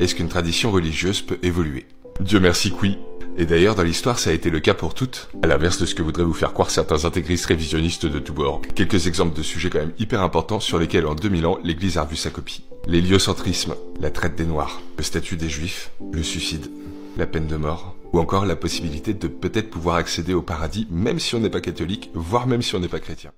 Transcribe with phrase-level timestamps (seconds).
[0.00, 1.86] Est-ce qu'une tradition religieuse peut évoluer
[2.20, 2.98] Dieu merci que oui.
[3.36, 5.94] Et d'ailleurs, dans l'histoire, ça a été le cas pour toutes, à l'inverse de ce
[5.94, 8.62] que voudraient vous faire croire certains intégristes révisionnistes de tous bords.
[8.74, 12.04] Quelques exemples de sujets quand même hyper importants sur lesquels en 2000 ans, l'Église a
[12.04, 12.64] revu sa copie.
[12.86, 16.70] L'héliocentrisme, la traite des Noirs, le statut des Juifs, le suicide,
[17.18, 21.20] la peine de mort, ou encore la possibilité de peut-être pouvoir accéder au paradis même
[21.20, 23.32] si on n'est pas catholique, voire même si on n'est pas chrétien.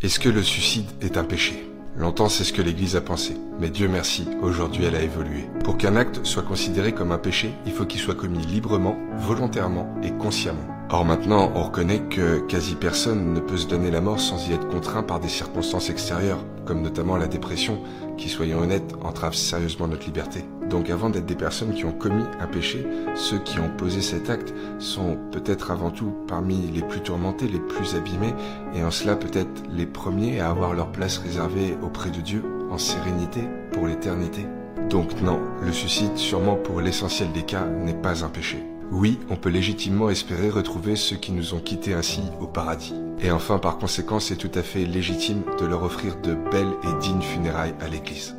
[0.00, 1.71] Est-ce que le suicide est un péché?
[1.96, 3.36] Longtemps, c'est ce que l'Église a pensé.
[3.60, 5.44] Mais Dieu merci, aujourd'hui elle a évolué.
[5.62, 9.94] Pour qu'un acte soit considéré comme un péché, il faut qu'il soit commis librement, volontairement
[10.02, 10.66] et consciemment.
[10.88, 14.52] Or maintenant, on reconnaît que quasi personne ne peut se donner la mort sans y
[14.52, 17.82] être contraint par des circonstances extérieures, comme notamment la dépression,
[18.16, 20.44] qui, soyons honnêtes, entrave sérieusement notre liberté.
[20.72, 24.30] Donc avant d'être des personnes qui ont commis un péché, ceux qui ont posé cet
[24.30, 28.32] acte sont peut-être avant tout parmi les plus tourmentés, les plus abîmés,
[28.74, 32.78] et en cela peut-être les premiers à avoir leur place réservée auprès de Dieu, en
[32.78, 33.42] sérénité,
[33.72, 34.46] pour l'éternité.
[34.88, 38.56] Donc non, le suicide, sûrement pour l'essentiel des cas, n'est pas un péché.
[38.90, 42.94] Oui, on peut légitimement espérer retrouver ceux qui nous ont quittés ainsi au paradis.
[43.20, 47.02] Et enfin, par conséquent, c'est tout à fait légitime de leur offrir de belles et
[47.02, 48.36] dignes funérailles à l'église.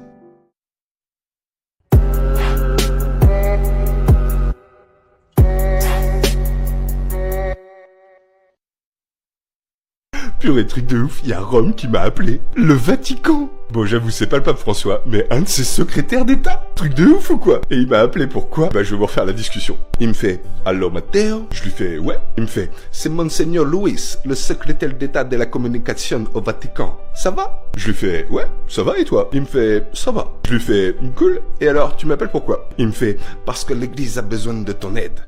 [10.44, 12.42] Purée truc de ouf, il y a Rome qui m'a appelé.
[12.58, 16.68] Le Vatican Bon, j'avoue, c'est pas le pape François, mais un de ses secrétaires d'État.
[16.76, 17.62] Truc de ouf ou quoi?
[17.70, 18.68] Et il m'a appelé pourquoi?
[18.68, 19.78] Bah, je vais vous refaire la discussion.
[20.02, 21.48] Il me fait Allô, Matteo?
[21.50, 22.20] Je lui fais Ouais.
[22.36, 26.98] Il me fait C'est Monseigneur Louis, le secrétaire d'État de la communication au Vatican.
[27.16, 27.64] Ça va?
[27.78, 29.30] Je lui fais Ouais, ça va et toi?
[29.32, 30.30] Il me fait Ça va.
[30.46, 31.40] Je lui fais Cool.
[31.62, 32.68] Et alors, tu m'appelles pourquoi?
[32.78, 35.22] Il me fait Parce que l'Église a besoin de ton aide.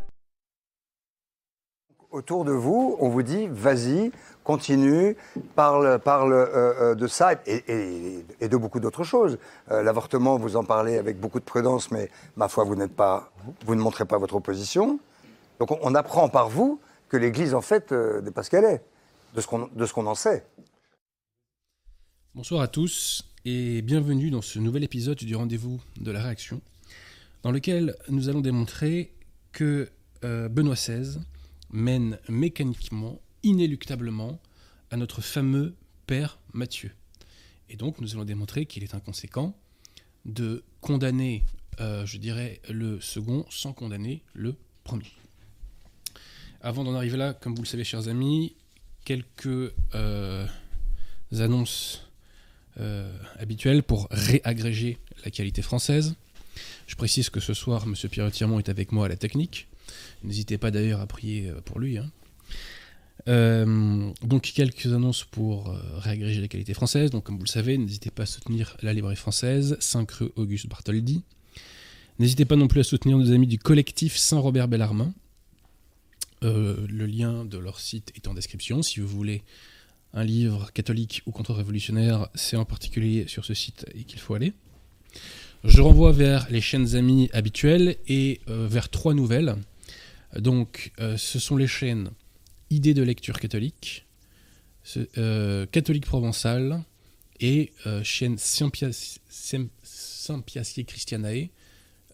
[2.12, 4.10] Autour de vous, on vous dit Vas-y,
[4.46, 5.18] continue,
[5.56, 9.38] parle, parle euh, euh, de ça et, de beaucoup d'autres choses.
[9.72, 13.34] Euh, l'avortement, vous en parlez avec beaucoup de prudence, mais ma foi, vous pas,
[13.66, 15.00] vous ne montrez pas votre opposition.
[15.60, 18.84] Donc on, apprend par vous que l'Église, en fait, n'est pas ce qu'elle est,
[19.34, 20.46] de ce qu'on en sait.
[22.36, 26.62] Bonsoir à tous et bienvenue dans ce nouvel épisode du rendez-vous de la réaction,
[27.42, 29.14] dans lequel nous allons démontrer
[29.54, 29.90] que
[30.22, 31.20] Benoît XVI
[31.72, 34.42] mène mécaniquement inéluctablement
[34.92, 35.76] à notre fameux
[36.08, 36.92] Père Mathieu.
[37.70, 39.58] Et donc nous allons démontrer qu'il est inconséquent
[40.26, 41.46] de condamner,
[41.80, 45.12] euh, je dirais, le second sans condamner le premier.
[46.62, 48.56] Avant d'en arriver là, comme vous le savez, chers amis,
[49.06, 50.48] quelques euh,
[51.32, 52.10] annonces
[52.80, 56.16] euh, habituelles pour réagréger la qualité française.
[56.88, 57.94] Je précise que ce soir, M.
[58.10, 59.68] Pierre Tirmont est avec moi à la technique.
[60.24, 62.00] N'hésitez pas d'ailleurs à prier pour lui.
[62.00, 62.10] Hein.
[63.28, 67.10] Euh, donc quelques annonces pour euh, réagréger la qualité française.
[67.12, 70.68] Donc comme vous le savez, n'hésitez pas à soutenir la librairie française, 5 rue Auguste
[70.68, 71.24] Bartholdi.
[72.20, 75.14] N'hésitez pas non plus à soutenir nos amis du collectif Saint-Robert Bellarmin.
[76.44, 78.82] Euh, le lien de leur site est en description.
[78.84, 79.44] Si vous voulez
[80.14, 84.54] un livre catholique ou contre-révolutionnaire, c'est en particulier sur ce site qu'il faut aller.
[85.64, 89.56] Je renvoie vers les chaînes amies habituelles et vers trois nouvelles.
[90.38, 92.12] Donc ce sont les chaînes
[92.70, 94.06] idée de lecture catholique,
[95.18, 96.84] euh, catholique provençal
[97.40, 99.10] et euh, chaîne Saint-Piacier
[100.86, 101.50] Christianae,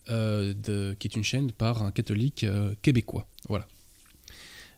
[0.09, 2.45] euh, qui est une chaîne par un catholique
[2.81, 3.27] québécois.
[3.49, 3.67] Voilà.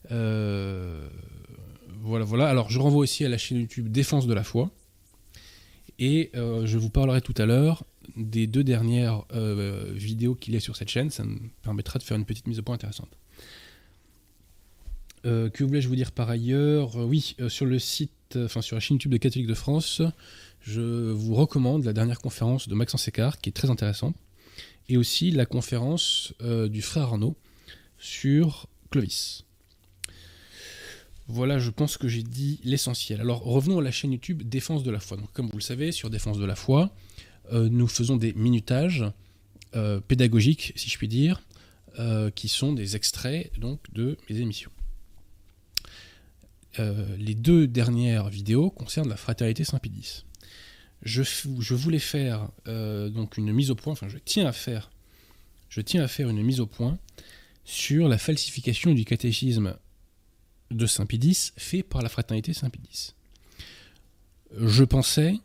[0.09, 1.09] voilà,
[2.25, 2.49] voilà.
[2.49, 4.71] Alors, je renvoie aussi à la chaîne YouTube Défense de la foi.
[5.99, 7.85] Et je vous parlerai tout à l'heure
[8.17, 9.23] des deux dernières
[9.93, 11.11] vidéos qu'il y a sur cette chaîne.
[11.11, 13.15] Ça me permettra de faire une petite mise au point intéressante.
[15.25, 16.99] Euh, que voulais-je vous dire par ailleurs?
[16.99, 20.01] Euh, Oui, euh, sur le site, enfin sur la chaîne YouTube de Catholique de France,
[20.61, 24.15] je vous recommande la dernière conférence de Maxence Écart, qui est très intéressante,
[24.89, 27.35] et aussi la conférence du frère Arnaud
[27.97, 29.43] sur Clovis.
[31.27, 33.21] Voilà, je pense que j'ai dit l'essentiel.
[33.21, 35.17] Alors revenons à la chaîne YouTube Défense de la foi.
[35.33, 36.93] Comme vous le savez, sur Défense de la foi,
[37.51, 39.05] nous faisons des minutages
[40.07, 41.41] pédagogiques, si je puis dire,
[42.35, 44.71] qui sont des extraits donc de mes émissions.
[46.79, 50.25] Euh, les deux dernières vidéos concernent la fraternité Saint-Pédis.
[51.03, 54.89] Je, voulais faire euh, donc une mise au point, enfin je tiens à faire,
[55.69, 56.97] je tiens à faire une mise au point
[57.65, 59.75] sur la falsification du catéchisme
[60.71, 63.13] de Saint-Pédis fait par la fraternité Saint-Pédis.
[64.57, 65.35] Je pensais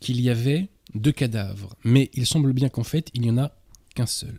[0.00, 3.56] qu'il y avait deux cadavres, mais il semble bien qu'en fait il n'y en a
[3.94, 4.38] qu'un seul.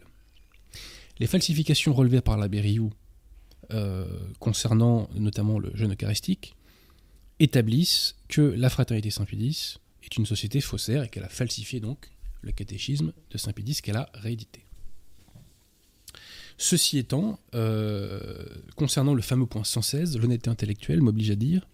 [1.19, 2.96] Les falsifications relevées par l'abbé Rioux euh,
[4.39, 6.55] concernant notamment le jeûne eucharistique
[7.39, 12.09] établissent que la fraternité Saint-Pédis est une société faussaire et qu'elle a falsifié donc
[12.41, 14.65] le catéchisme de Saint-Pédis qu'elle a réédité.
[16.57, 18.45] Ceci étant, euh,
[18.75, 21.67] concernant le fameux point 116, l'honnêteté intellectuelle m'oblige à dire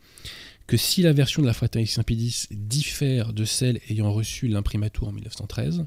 [0.67, 5.11] que si la version de la fraternité Saint-Pédis diffère de celle ayant reçu l'imprimatur en
[5.13, 5.85] 1913,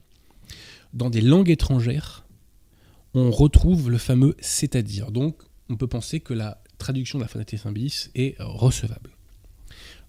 [0.94, 2.26] dans des langues étrangères,
[3.12, 5.10] on retrouve le fameux c'est-à-dire.
[5.10, 9.10] Donc, on peut penser que la traduction de la fraternité Saint-Pédis est euh, recevable.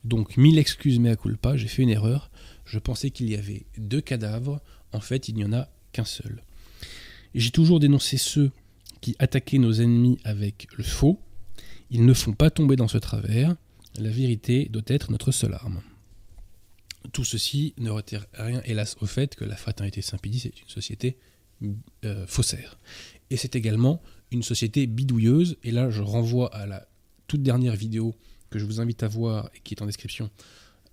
[0.04, 2.32] Donc, mille excuses mea culpa, j'ai fait une erreur.
[2.66, 4.62] Je pensais qu'il y avait deux cadavres.
[4.94, 6.44] En fait, il n'y en a qu'un seul.
[7.36, 8.52] J'ai toujours dénoncé ceux
[9.02, 11.20] qui attaquaient nos ennemis avec le faux.
[11.90, 13.56] Ils ne font pas tomber dans ce travers.
[13.98, 15.82] La vérité doit être notre seule arme.
[17.14, 21.18] Tout ceci ne retire rien, hélas, au fait que la fraternité Saint-Pédis est une société
[22.06, 22.78] euh, faussaire.
[23.30, 25.58] Et c'est également une société bidouilleuse.
[25.64, 26.88] Et là, je renvoie à la
[27.28, 28.16] toute dernière vidéo
[28.50, 30.30] que je vous invite à voir et qui est en description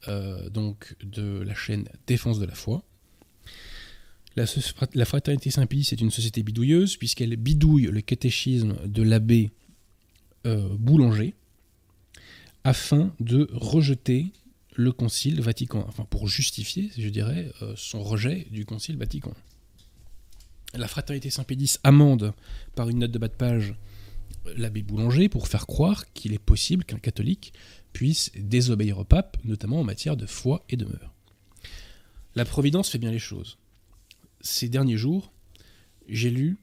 [0.08, 2.82] euh, donc de la chaîne Défense de la foi.
[4.36, 9.52] La, fraternité Saint-Pédis est une société bidouilleuse puisqu'elle bidouille le catéchisme de l'abbé
[10.44, 11.34] euh, Boulanger
[12.64, 14.32] afin de rejeter
[14.74, 19.32] le concile Vatican, enfin pour justifier, je dirais, euh, son rejet du concile Vatican.
[20.76, 22.34] La fraternité Saint-Pédis amende
[22.74, 23.74] par une note de bas de page
[24.56, 27.52] l'abbé Boulanger pour faire croire qu'il est possible qu'un catholique
[27.92, 31.12] puisse désobéir au pape, notamment en matière de foi et de mœurs.
[32.34, 33.58] La Providence fait bien les choses.
[34.40, 35.32] Ces derniers jours,
[36.08, 36.58] j'ai lu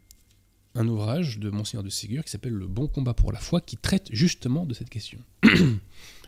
[0.76, 3.78] un ouvrage de Monseigneur de Ségur qui s'appelle Le bon combat pour la foi, qui
[3.78, 5.20] traite justement de cette question.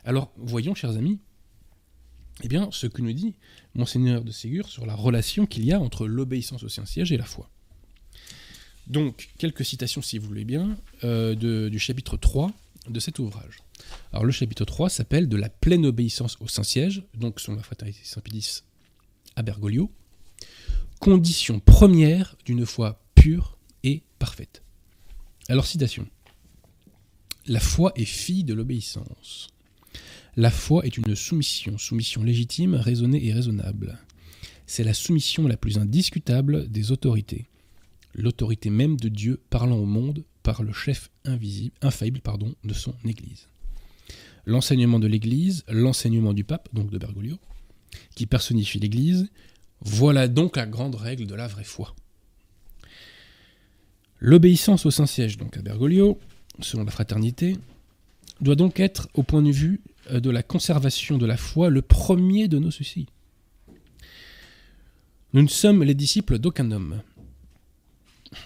[0.05, 1.19] Alors, voyons, chers amis,
[2.41, 3.35] eh bien, ce que nous dit
[3.75, 7.25] Monseigneur de Ségur sur la relation qu'il y a entre l'obéissance au Saint-Siège et la
[7.25, 7.49] foi.
[8.87, 11.35] Donc, quelques citations, si vous voulez bien, euh,
[11.69, 12.51] du chapitre 3
[12.89, 13.57] de cet ouvrage.
[14.11, 17.99] Alors, le chapitre 3 s'appelle De la pleine obéissance au Saint-Siège, donc selon la fraternité
[18.03, 18.63] Saint-Pédis
[19.35, 19.89] à Bergoglio,
[20.99, 24.63] condition première d'une foi pure et parfaite.
[25.49, 26.07] Alors, citation.
[27.47, 29.49] La foi est fille de l'obéissance.
[30.35, 33.99] La foi est une soumission, soumission légitime, raisonnée et raisonnable.
[34.65, 37.47] C'est la soumission la plus indiscutable des autorités.
[38.13, 42.93] L'autorité même de Dieu parlant au monde par le chef invisible, infaillible pardon, de son
[43.05, 43.47] Église.
[44.45, 47.37] L'enseignement de l'Église, l'enseignement du pape, donc de Bergoglio,
[48.15, 49.29] qui personnifie l'Église,
[49.81, 51.95] voilà donc la grande règle de la vraie foi.
[54.19, 56.19] L'obéissance au Saint-Siège, donc à Bergoglio,
[56.59, 57.57] selon la fraternité,
[58.41, 61.81] doit donc être, au point de vue euh, de la conservation de la foi, le
[61.81, 63.07] premier de nos soucis.
[65.33, 67.01] Nous ne sommes les disciples d'aucun homme,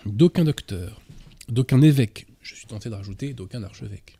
[0.05, 1.01] d'aucun docteur,
[1.49, 4.17] d'aucun évêque, je suis tenté de rajouter d'aucun archevêque.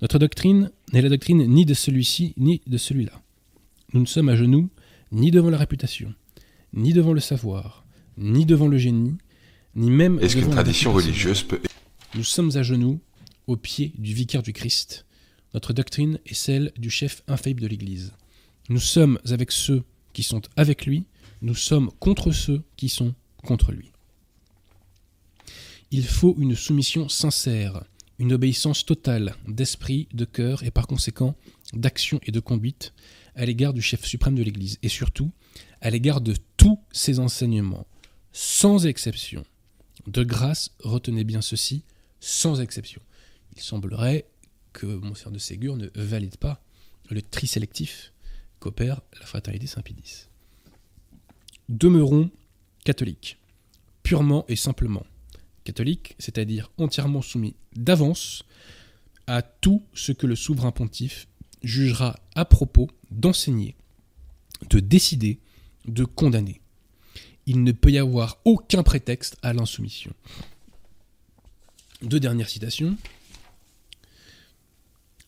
[0.00, 3.20] Notre doctrine n'est la doctrine ni de celui-ci ni de celui-là.
[3.92, 4.68] Nous ne sommes à genoux
[5.10, 6.14] ni devant la réputation,
[6.72, 7.84] ni devant le savoir,
[8.16, 9.16] ni devant le génie,
[9.74, 11.60] ni même Est-ce qu'une tradition religieuse peut...
[12.14, 13.00] nous sommes à genoux,
[13.46, 15.06] au pied du vicaire du Christ.
[15.54, 18.12] Notre doctrine est celle du chef infaillible de l'Église.
[18.68, 21.06] Nous sommes avec ceux qui sont avec lui,
[21.40, 23.92] nous sommes contre ceux qui sont contre lui.
[25.90, 27.82] Il faut une soumission sincère,
[28.18, 31.34] une obéissance totale d'esprit, de cœur et par conséquent
[31.72, 32.92] d'action et de conduite
[33.34, 35.30] à l'égard du chef suprême de l'Église et surtout
[35.80, 37.86] à l'égard de tous ses enseignements,
[38.32, 39.44] sans exception.
[40.06, 41.84] De grâce, retenez bien ceci,
[42.20, 43.00] sans exception.
[43.56, 44.26] Il semblerait
[44.74, 46.62] que Monseigneur de Ségur ne valide pas
[47.08, 48.12] le tri sélectif
[48.60, 50.26] qu'opère la fraternité Saint-Pédis.
[51.70, 52.30] Demeurons
[52.84, 53.38] catholiques,
[54.02, 55.06] purement et simplement.
[55.68, 58.46] Catholiques, c'est-à-dire entièrement soumis d'avance
[59.26, 61.28] à tout ce que le souverain pontife
[61.62, 63.76] jugera à propos d'enseigner,
[64.70, 65.40] de décider,
[65.84, 66.62] de condamner.
[67.44, 70.10] Il ne peut y avoir aucun prétexte à l'insoumission.
[72.00, 72.96] Deux dernières citations.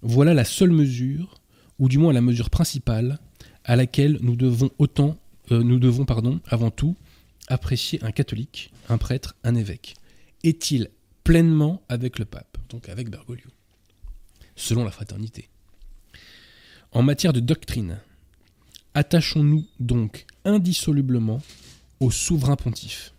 [0.00, 1.38] Voilà la seule mesure,
[1.78, 3.18] ou du moins la mesure principale,
[3.64, 5.18] à laquelle nous devons autant,
[5.52, 6.97] euh, nous devons pardon, avant tout
[7.49, 9.97] apprécier un catholique, un prêtre, un évêque.
[10.42, 10.90] Est-il
[11.25, 13.50] pleinement avec le pape, donc avec Bergoglio,
[14.56, 15.49] selon la fraternité?
[16.92, 18.00] En matière de doctrine,
[18.94, 21.42] attachons-nous donc indissolublement
[22.00, 23.12] au souverain pontife.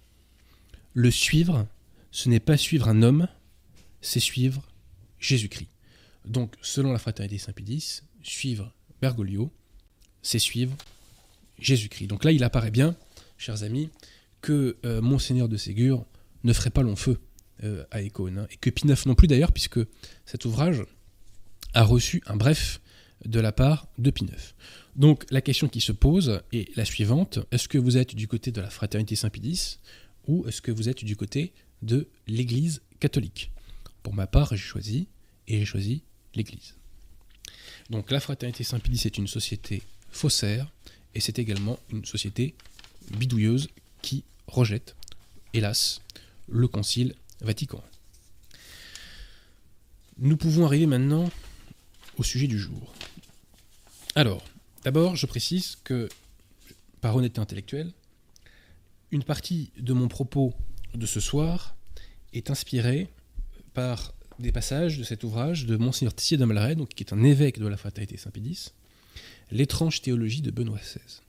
[0.93, 1.67] Le suivre,
[2.11, 3.27] ce n'est pas suivre un homme,
[4.01, 4.67] c'est suivre
[5.19, 5.69] Jésus-Christ.
[6.25, 9.51] Donc, selon la fraternité Saint-Pédis, suivre Bergoglio,
[10.21, 10.75] c'est suivre
[11.59, 12.07] Jésus-Christ.
[12.07, 12.95] Donc là, il apparaît bien,
[13.37, 13.89] chers amis,
[14.41, 16.05] que euh, Monseigneur de Ségur
[16.43, 17.19] ne ferait pas long feu
[17.63, 19.79] euh, à Écône, hein, et que Pie non plus d'ailleurs, puisque
[20.25, 20.83] cet ouvrage
[21.73, 22.81] a reçu un bref
[23.25, 24.25] de la part de Pie
[24.95, 28.51] Donc la question qui se pose est la suivante, est-ce que vous êtes du côté
[28.51, 29.79] de la fraternité Saint-Pédis,
[30.27, 33.51] ou est-ce que vous êtes du côté de l'Église catholique?
[34.03, 35.07] Pour ma part, j'ai choisi,
[35.47, 36.75] et j'ai choisi l'Église.
[37.89, 40.71] Donc la fraternité Saint-Pédis est une société faussaire,
[41.13, 42.55] et c'est également une société
[43.17, 43.69] bidouilleuse
[44.01, 44.95] qui rejette,
[45.53, 46.01] hélas,
[46.47, 47.83] le Concile Vatican.
[50.17, 51.29] Nous pouvons arriver maintenant
[52.17, 52.93] au sujet du jour.
[54.15, 54.43] Alors,
[54.83, 56.09] d'abord, je précise que,
[56.99, 57.91] par honnêteté intellectuelle,
[59.11, 60.53] une partie de mon propos
[60.93, 61.75] de ce soir
[62.33, 63.09] est inspirée
[63.73, 67.67] par des passages de cet ouvrage de Monseigneur Tissier de qui est un évêque de
[67.67, 68.73] la fraternité Saint-Pédis,
[69.51, 71.21] L'étrange théologie de Benoît XVI.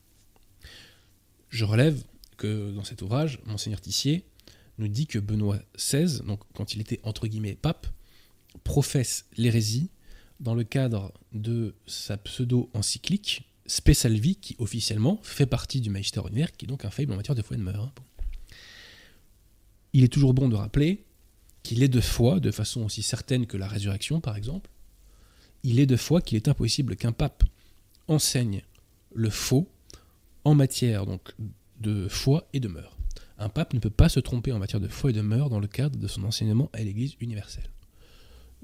[1.51, 2.03] Je relève
[2.37, 4.25] que dans cet ouvrage, Monseigneur Tissier
[4.89, 6.21] dit que Benoît XVI,
[6.55, 7.87] quand il était entre guillemets pape,
[8.65, 9.89] professe l'hérésie
[10.41, 16.65] dans le cadre de sa pseudo-encyclique Spesalvi, qui officiellement fait partie du Magister ordinaire, qui
[16.65, 17.85] est donc un faible en matière de foi et de mœurs.
[17.85, 17.93] Hein.
[19.93, 21.05] Il est toujours bon de rappeler
[21.63, 24.69] qu'il est de foi, de façon aussi certaine que la résurrection par exemple,
[25.63, 27.45] il est de foi qu'il est impossible qu'un pape
[28.09, 28.63] enseigne
[29.15, 29.69] le faux
[30.45, 31.33] en matière donc
[31.81, 32.97] de foi et de mœurs.
[33.43, 35.59] Un pape ne peut pas se tromper en matière de foi et de mœurs dans
[35.59, 37.69] le cadre de son enseignement à l'Église universelle.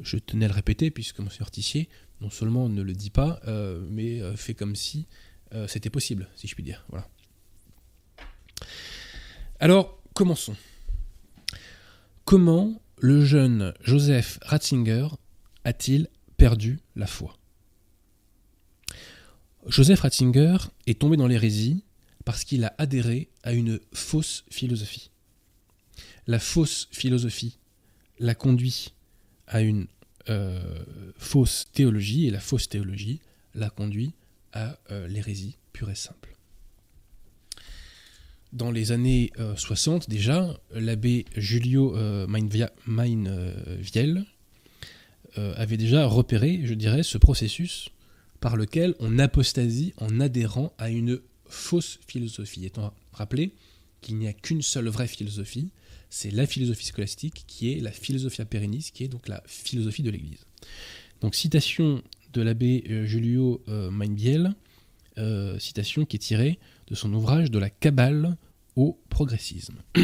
[0.00, 1.28] Je tenais à le répéter puisque M.
[1.50, 1.88] Tissier
[2.20, 5.08] non seulement ne le dit pas, euh, mais euh, fait comme si
[5.52, 6.85] euh, c'était possible, si je puis dire.
[6.90, 7.08] Voilà.
[9.58, 10.54] Alors, commençons.
[12.25, 15.08] Comment le jeune Joseph Ratzinger
[15.64, 17.37] a-t-il perdu la foi?
[19.66, 21.82] Joseph Ratzinger est tombé dans l'hérésie
[22.25, 25.11] parce qu'il a adhéré à une fausse philosophie.
[26.26, 27.57] La fausse philosophie
[28.19, 28.93] l'a conduit
[29.47, 29.87] à une
[30.28, 30.61] euh,
[31.17, 33.21] fausse théologie et la fausse théologie
[33.55, 34.12] l'a conduit
[34.52, 36.37] à euh, l'hérésie pure et simple.
[38.52, 44.26] Dans les années 60 euh, déjà, l'abbé Julio Mainviel
[45.35, 47.88] avait déjà repéré, je dirais, ce processus
[48.40, 52.67] par lequel on apostasie en adhérant à une fausse philosophie.
[52.67, 53.54] Étant rappelé
[54.00, 55.72] qu'il n'y a qu'une seule vraie philosophie,
[56.10, 60.10] c'est la philosophie scolastique qui est la philosophia perennis, qui est donc la philosophie de
[60.10, 60.46] l'Église.
[61.20, 64.54] Donc citation de l'abbé euh, Julio euh, Mainbiel,
[65.18, 68.37] euh, citation qui est tirée de son ouvrage De la Kabbale
[68.76, 69.82] au progressisme.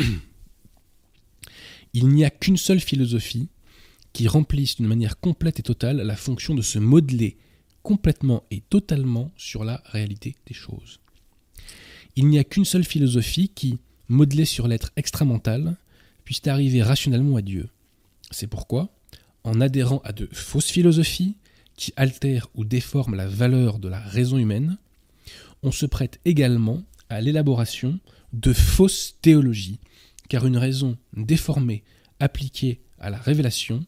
[1.94, 3.48] Il n'y a qu'une seule philosophie
[4.12, 7.36] qui remplisse d'une manière complète et totale la fonction de se modeler
[7.82, 10.98] complètement et totalement sur la réalité des choses.
[12.16, 13.78] Il n'y a qu'une seule philosophie qui,
[14.08, 15.76] modelée sur l'être extramental,
[16.24, 17.68] puisse arriver rationnellement à Dieu.
[18.30, 18.88] C'est pourquoi,
[19.42, 21.36] en adhérant à de fausses philosophies
[21.76, 24.78] qui altèrent ou déforment la valeur de la raison humaine,
[25.62, 27.98] on se prête également à l'élaboration
[28.32, 29.80] de fausses théologies,
[30.28, 31.82] car une raison déformée
[32.20, 33.84] appliquée à la révélation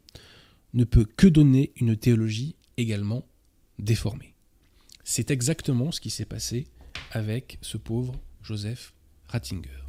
[0.74, 3.24] ne peut que donner une théologie également
[3.78, 4.34] déformé.
[5.04, 6.66] C'est exactement ce qui s'est passé
[7.12, 8.92] avec ce pauvre Joseph
[9.28, 9.82] Ratzinger.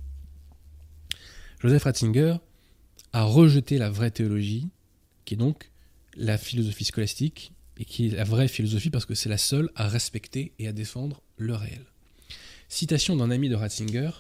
[1.60, 2.38] Joseph Ratzinger
[3.14, 4.70] a rejeté la vraie théologie,
[5.26, 5.72] qui est donc
[6.16, 9.88] la philosophie scolastique, et qui est la vraie philosophie parce que c'est la seule à
[9.88, 11.86] respecter et à défendre le réel.
[12.70, 14.12] Citation d'un ami de Ratzinger,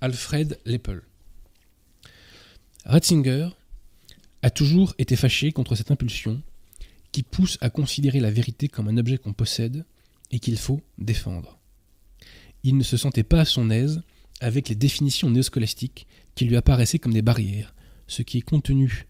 [0.00, 1.02] Alfred Leppel.
[2.84, 3.50] Ratzinger
[4.42, 6.42] a toujours été fâché contre cette impulsion
[7.12, 9.84] qui pousse à considérer la vérité comme un objet qu'on possède
[10.30, 11.59] et qu'il faut défendre.
[12.62, 14.02] Il ne se sentait pas à son aise
[14.40, 17.74] avec les définitions néoscolastiques qui lui apparaissaient comme des barrières,
[18.06, 19.06] ce qui est contenu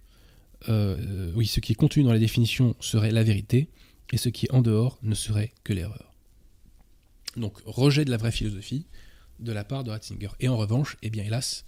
[0.68, 3.70] euh, oui, ce qui est contenu dans la définition serait la vérité,
[4.12, 6.12] et ce qui est en dehors ne serait que l'erreur.
[7.36, 8.86] Donc, rejet de la vraie philosophie
[9.38, 10.30] de la part de Ratzinger.
[10.40, 11.64] Et en revanche, eh bien, hélas,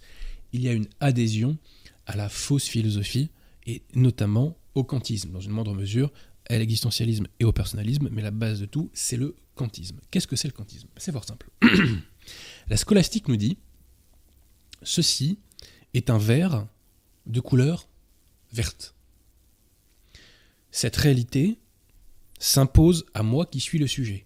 [0.51, 1.57] il y a une adhésion
[2.05, 3.31] à la fausse philosophie,
[3.65, 6.11] et notamment au kantisme, dans une moindre mesure,
[6.49, 9.99] à l'existentialisme et au personnalisme, mais la base de tout, c'est le kantisme.
[10.11, 11.49] Qu'est-ce que c'est le kantisme C'est fort simple.
[12.67, 13.57] la scolastique nous dit,
[14.81, 15.39] ceci
[15.93, 16.67] est un verre
[17.25, 17.87] de couleur
[18.51, 18.95] verte.
[20.71, 21.59] Cette réalité
[22.39, 24.25] s'impose à moi qui suis le sujet.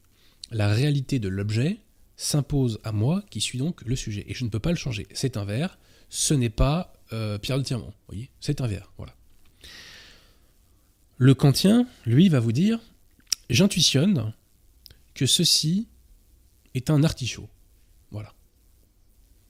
[0.49, 1.77] La réalité de l'objet
[2.15, 4.25] s'impose à moi qui suis donc le sujet.
[4.27, 5.08] Et je ne peux pas le changer.
[5.13, 5.77] C'est un verre,
[6.10, 7.93] ce n'est pas euh, Pierre de Tirement.
[8.08, 8.30] voyez?
[8.39, 8.91] C'est un verre.
[8.97, 9.13] Voilà.
[11.17, 12.80] Le kantien, lui, va vous dire
[13.49, 14.34] j'intuitionne
[15.13, 15.88] que ceci
[16.73, 17.49] est un artichaut.
[18.12, 18.34] Voilà.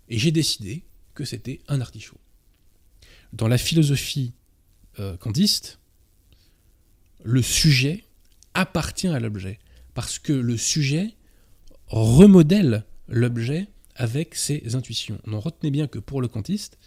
[0.07, 2.19] Et j'ai décidé que c'était un artichaut.
[3.33, 4.33] Dans la philosophie
[4.99, 5.79] euh, kantiste,
[7.23, 8.05] le sujet
[8.53, 9.59] appartient à l'objet,
[9.93, 11.15] parce que le sujet
[11.87, 15.19] remodèle l'objet avec ses intuitions.
[15.25, 16.77] Donc retenez bien que pour le kantiste,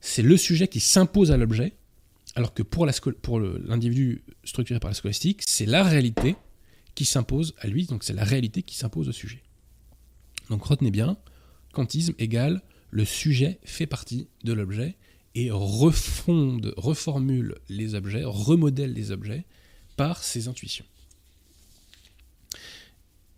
[0.00, 1.74] c'est le sujet qui s'impose à l'objet,
[2.34, 6.36] alors que pour l'individu structuré par la scolastique, c'est la réalité
[6.94, 9.42] qui s'impose à lui, donc c'est la réalité qui s'impose au sujet.
[10.48, 11.16] Donc retenez bien,
[11.72, 14.96] kantisme égale le sujet fait partie de l'objet
[15.34, 19.44] et refonde, reformule les objets, remodèle les objets
[19.96, 20.84] par ses intuitions.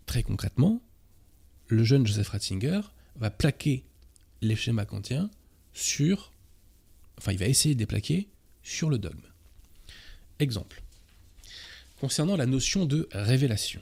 [0.05, 0.81] Très concrètement,
[1.67, 2.81] le jeune Joseph Ratzinger
[3.15, 3.85] va plaquer
[4.41, 5.29] les schémas kantiens
[5.73, 6.31] sur,
[7.17, 8.27] enfin il va essayer de les plaquer
[8.63, 9.27] sur le dogme.
[10.39, 10.81] Exemple.
[11.99, 13.81] Concernant la notion de révélation.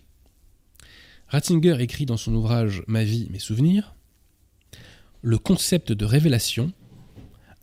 [1.28, 3.96] Ratzinger écrit dans son ouvrage Ma vie, mes souvenirs,
[5.22, 6.74] le concept de révélation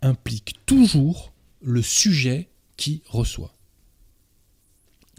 [0.01, 3.53] implique toujours le sujet qui reçoit.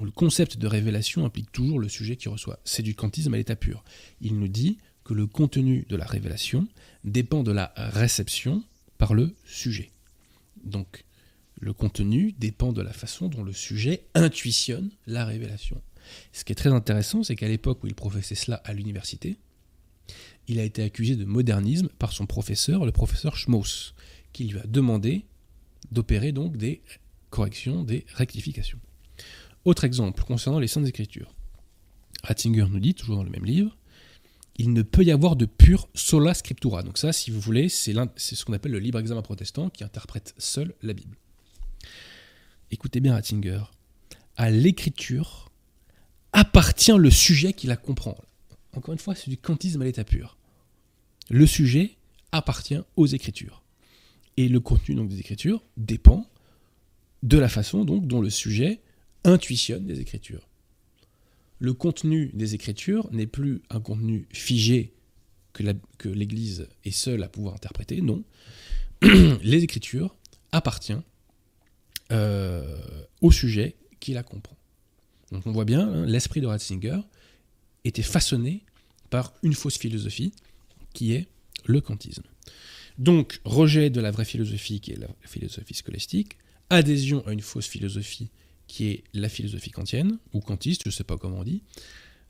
[0.03, 2.59] Le concept de révélation implique toujours le sujet qui reçoit.
[2.65, 3.85] C'est du kantisme à l'état pur.
[4.23, 6.67] Il nous dit que le contenu de la révélation
[7.05, 8.65] dépend de la réception
[8.97, 9.91] par le sujet.
[10.65, 11.05] Donc,
[11.61, 15.81] le contenu dépend de la façon dont le sujet intuitionne la révélation.
[16.33, 19.37] Ce qui est très intéressant, c'est qu'à l'époque où il professait cela à l'université,
[20.49, 23.95] il a été accusé de modernisme par son professeur, le professeur Schmauss,
[24.33, 25.25] qui lui a demandé
[25.93, 26.81] d'opérer donc des
[27.29, 28.81] corrections, des rectifications.
[29.65, 31.35] Autre exemple concernant les Saintes Écritures.
[32.25, 33.77] Ratzinger nous dit, toujours dans le même livre,
[34.57, 36.83] il ne peut y avoir de pure sola scriptura.
[36.83, 40.35] Donc ça, si vous voulez, c'est ce qu'on appelle le libre examen protestant qui interprète
[40.39, 41.17] seul la Bible.
[42.73, 43.63] Écoutez bien Ratzinger.
[44.37, 45.51] À l'écriture
[46.33, 48.17] appartient le sujet qui la comprend.
[48.77, 50.39] Encore une fois, c'est du kantisme à l'état pur.
[51.31, 51.97] Le sujet
[52.31, 53.65] appartient aux écritures.
[54.37, 56.31] Et le contenu donc, des écritures dépend
[57.25, 58.81] de la façon donc, dont le sujet
[59.25, 60.49] intuitionne des écritures.
[61.59, 64.95] Le contenu des écritures n'est plus un contenu figé
[65.53, 68.23] que l'Église est seule à pouvoir interpréter, non.
[69.03, 70.17] Les écritures
[70.53, 71.03] appartiennent
[72.11, 74.57] au sujet qui la comprend.
[75.33, 77.01] Donc on voit bien, hein, l'esprit de Ratzinger
[77.85, 78.63] était façonné
[79.11, 80.33] par une fausse philosophie
[80.93, 81.29] qui est
[81.67, 82.25] le kantisme.
[82.99, 86.37] Donc, rejet de la vraie philosophie qui est la philosophie scolastique,
[86.69, 88.29] adhésion à une fausse philosophie
[88.67, 91.63] qui est la philosophie kantienne, ou kantiste, je ne sais pas comment on dit,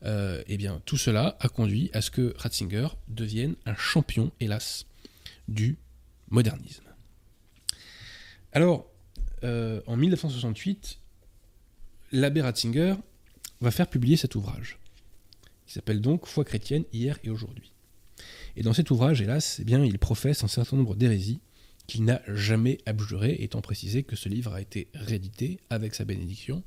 [0.05, 4.87] euh, eh bien, tout cela a conduit à ce que Ratzinger devienne un champion, hélas,
[5.49, 5.77] du
[6.31, 6.85] modernisme.
[8.53, 8.90] Alors,
[9.45, 10.99] euh, en 1968,
[12.13, 12.95] l'abbé Ratzinger
[13.61, 14.79] va faire publier cet ouvrage,
[15.67, 17.73] qui s'appelle donc Foi chrétienne hier et aujourd'hui.
[18.57, 21.41] Et dans cet ouvrage, hélas, eh bien, il professe un certain nombre d'hérésies
[21.87, 26.63] qu'il n'a jamais abjurées, étant précisé que ce livre a été réédité avec sa bénédiction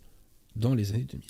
[0.56, 1.24] dans les années 2000.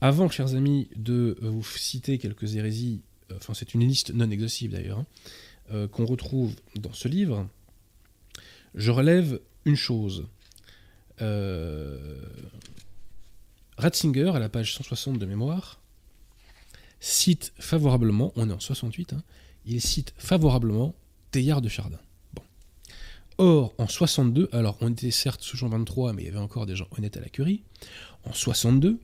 [0.00, 3.02] Avant, chers amis, de vous citer quelques hérésies,
[3.34, 5.06] enfin c'est une liste non exhaustive d'ailleurs, hein,
[5.72, 7.48] euh, qu'on retrouve dans ce livre,
[8.74, 10.26] je relève une chose.
[11.20, 12.20] Euh,
[13.76, 15.78] Ratzinger, à la page 160 de mémoire,
[17.00, 19.22] cite favorablement, on est en 68, hein,
[19.66, 20.94] il cite favorablement
[21.30, 22.00] Teilhard de Chardin.
[22.34, 22.42] Bon.
[23.36, 26.66] Or, en 62, alors on était certes sous Jean 23, mais il y avait encore
[26.66, 27.62] des gens honnêtes à la curie,
[28.24, 28.98] en 62,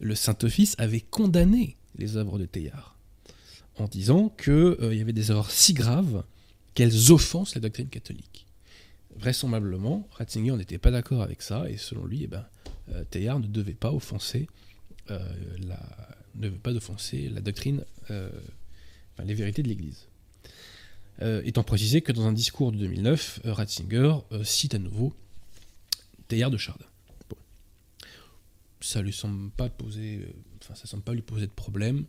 [0.00, 2.96] le Saint-Office avait condamné les œuvres de Teilhard,
[3.78, 6.24] en disant qu'il euh, y avait des erreurs si graves
[6.74, 8.46] qu'elles offensent la doctrine catholique.
[9.16, 12.46] Vraisemblablement, Ratzinger n'était pas d'accord avec ça, et selon lui, eh ben,
[12.92, 14.48] euh, Teilhard ne devait pas offenser
[15.10, 15.18] euh,
[15.58, 15.80] la,
[17.42, 18.30] doctrine, euh,
[19.24, 20.06] les vérités de l'Église.
[21.20, 25.14] étant précisé que dans un discours de 2009, Ratzinger cite à nouveau
[26.30, 26.86] Teilhard de Chardin.
[28.80, 32.04] Ça lui semble pas poser, euh, enfin lui poser de problème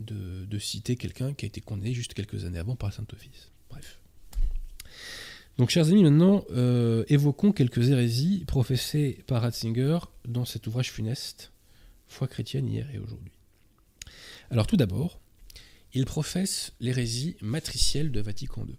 [0.00, 3.50] de, citer quelqu'un qui a été condamné juste quelques années avant par Saint-Office.
[3.70, 3.98] Bref.
[5.58, 11.52] Donc, chers amis, maintenant, euh, évoquons quelques hérésies professées par Ratzinger dans cet ouvrage funeste,
[12.08, 13.32] Foi chrétienne hier et aujourd'hui.
[14.50, 15.18] Alors, tout d'abord,
[15.94, 18.76] il professe l'hérésie matricielle de Vatican II.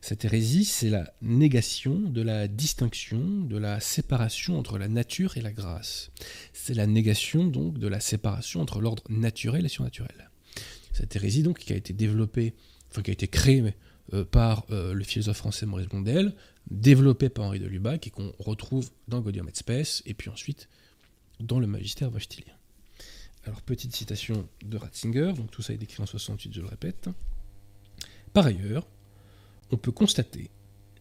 [0.00, 5.42] Cette hérésie, c'est la négation de la distinction, de la séparation entre la nature et
[5.42, 6.10] la grâce.
[6.52, 10.30] C'est la négation donc de la séparation entre l'ordre naturel et surnaturel.
[10.92, 12.54] Cette hérésie donc qui a été développée,
[12.90, 13.74] enfin qui a été créée
[14.12, 16.34] euh, par euh, le philosophe français Maurice Blondel,
[16.70, 20.68] développée par Henri de Lubac et qu'on retrouve dans Gaudium et Spes et puis ensuite
[21.40, 22.54] dans le magistère wachtilien.
[23.44, 27.08] Alors petite citation de Ratzinger, donc tout ça est écrit en 68, je le répète.
[28.32, 28.86] Par ailleurs,
[29.70, 30.50] on peut constater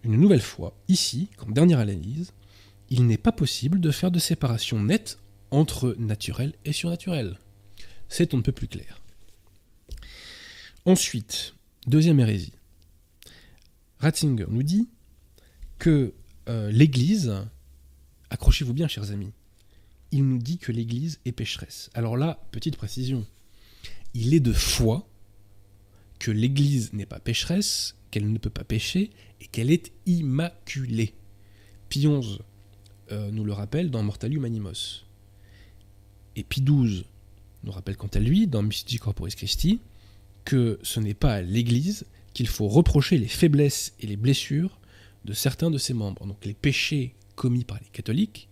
[0.03, 2.31] une nouvelle fois, ici, comme dernière analyse,
[2.89, 5.19] il n'est pas possible de faire de séparation nette
[5.51, 7.39] entre naturel et surnaturel.
[8.07, 9.01] C'est on ne peut plus clair.
[10.85, 11.53] Ensuite,
[11.85, 12.53] deuxième hérésie.
[13.99, 14.89] Ratzinger nous dit
[15.77, 16.13] que
[16.47, 17.33] euh, l'Église,
[18.29, 19.31] accrochez-vous bien chers amis,
[20.11, 21.89] il nous dit que l'Église est pécheresse.
[21.93, 23.25] Alors là, petite précision,
[24.13, 25.07] il est de foi
[26.17, 31.13] que l'Église n'est pas pécheresse, qu'elle ne peut pas pécher et qu'elle est immaculée.
[31.89, 32.39] XI
[33.11, 35.05] euh, nous le rappelle dans Mortalium Animos.
[36.35, 37.05] Et Pie XII
[37.63, 39.81] nous rappelle quant à lui, dans Mystici Corporis Christi,
[40.45, 42.05] que ce n'est pas l'Église
[42.39, 44.79] qu'il faut reprocher les faiblesses et les blessures
[45.25, 46.25] de certains de ses membres.
[46.25, 48.47] Donc les péchés commis par les catholiques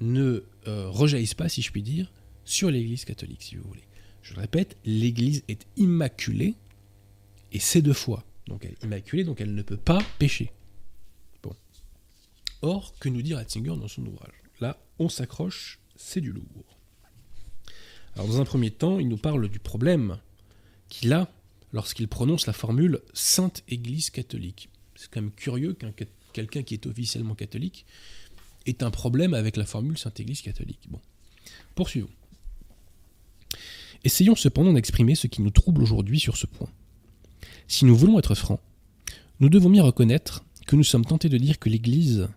[0.00, 2.10] ne euh, rejaillissent pas, si je puis dire,
[2.46, 3.86] sur l'Église catholique, si vous voulez.
[4.22, 6.54] Je le répète, l'Église est immaculée,
[7.52, 8.24] et c'est deux fois.
[8.46, 10.50] Donc elle est immaculée, donc elle ne peut pas pécher.
[11.42, 11.54] Bon.
[12.62, 14.40] Or, que nous dit Ratzinger dans son ouvrage?
[14.58, 16.78] Là, on s'accroche, c'est du lourd.
[18.14, 20.16] Alors dans un premier temps, il nous parle du problème
[20.88, 21.30] qu'il a
[21.72, 24.68] lorsqu'il prononce la formule Sainte Église catholique.
[24.94, 25.92] C'est quand même curieux qu'un
[26.32, 27.84] quelqu'un qui est officiellement catholique
[28.66, 30.86] ait un problème avec la formule Sainte Église catholique.
[30.88, 31.00] Bon,
[31.74, 32.10] poursuivons.
[34.04, 36.70] Essayons cependant d'exprimer ce qui nous trouble aujourd'hui sur ce point.
[37.66, 38.60] Si nous voulons être francs,
[39.40, 42.28] nous devons bien reconnaître que nous sommes tentés de dire que l'Église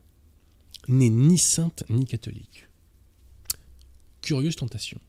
[0.87, 2.67] n'est ni sainte ni catholique.
[4.21, 4.99] Curieuse tentation.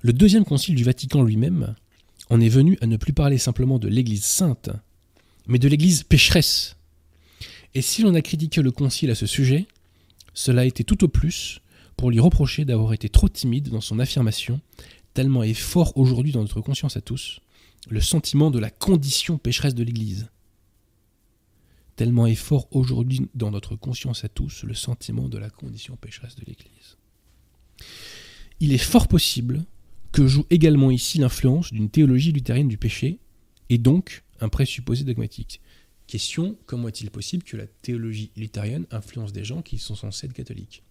[0.00, 1.74] Le deuxième concile du Vatican lui-même
[2.32, 4.70] en est venu à ne plus parler simplement de l'Église sainte,
[5.46, 6.76] mais de l'Église pécheresse.
[7.74, 9.66] Et si l'on a critiqué le concile à ce sujet,
[10.32, 11.60] cela a été tout au plus
[11.94, 14.62] pour lui reprocher d'avoir été trop timide dans son affirmation,
[15.12, 17.40] tellement est fort aujourd'hui dans notre conscience à tous
[17.90, 20.30] le sentiment de la condition pécheresse de l'Église.
[21.96, 26.36] Tellement est fort aujourd'hui dans notre conscience à tous le sentiment de la condition pécheresse
[26.36, 26.96] de l'Église.
[28.60, 29.66] Il est fort possible
[30.12, 33.18] que joue également ici l'influence d'une théologie luthérienne du péché,
[33.70, 35.60] et donc un présupposé dogmatique.
[36.06, 40.34] Question, comment est-il possible que la théologie luthérienne influence des gens qui sont censés être
[40.34, 40.82] catholiques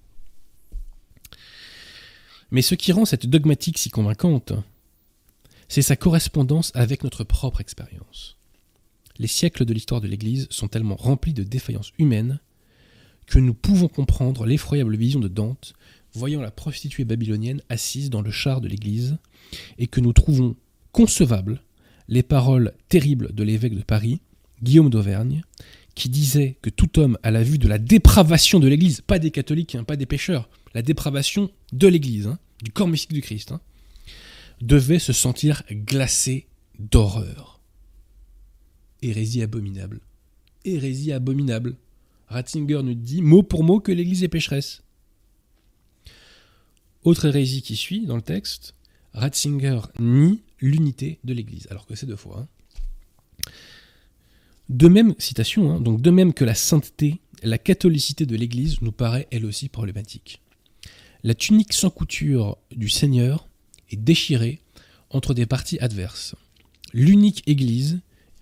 [2.50, 4.54] Mais ce qui rend cette dogmatique si convaincante,
[5.68, 8.38] c'est sa correspondance avec notre propre expérience.
[9.20, 12.40] Les siècles de l'histoire de l'Église sont tellement remplis de défaillances humaines
[13.28, 15.74] que nous pouvons comprendre l'effroyable vision de Dante
[16.14, 19.18] voyant la prostituée babylonienne assise dans le char de l'Église,
[19.78, 20.56] et que nous trouvons
[20.92, 21.62] concevables
[22.08, 24.22] les paroles terribles de l'évêque de Paris,
[24.62, 25.44] Guillaume d'Auvergne,
[25.96, 29.32] qui disait que tout homme, à la vue de la dépravation de l'Église, pas des
[29.32, 33.52] catholiques, hein, pas des pécheurs, la dépravation de l'Église, hein, du corps mystique du Christ,
[33.52, 33.62] hein,
[34.62, 36.48] devait se sentir glacé
[36.80, 37.60] d'horreur.
[39.02, 40.00] Hérésie abominable.
[40.64, 41.76] Hérésie abominable.
[42.28, 44.84] Ratzinger nous dit mot pour mot que l'Église est pécheresse.
[47.04, 48.76] Autre hérésie qui suit dans le texte,
[49.14, 52.40] Ratzinger nie l'unité de l'Église, alors que c'est deux fois.
[52.40, 53.52] Hein.
[54.70, 58.92] De même, citation, hein, donc de même que la sainteté, la catholicité de l'Église nous
[58.92, 60.42] paraît elle aussi problématique.
[61.24, 63.48] La tunique sans couture du Seigneur
[63.90, 64.62] est déchirée
[65.10, 66.36] entre des parties adverses.
[66.94, 68.00] L'unique Église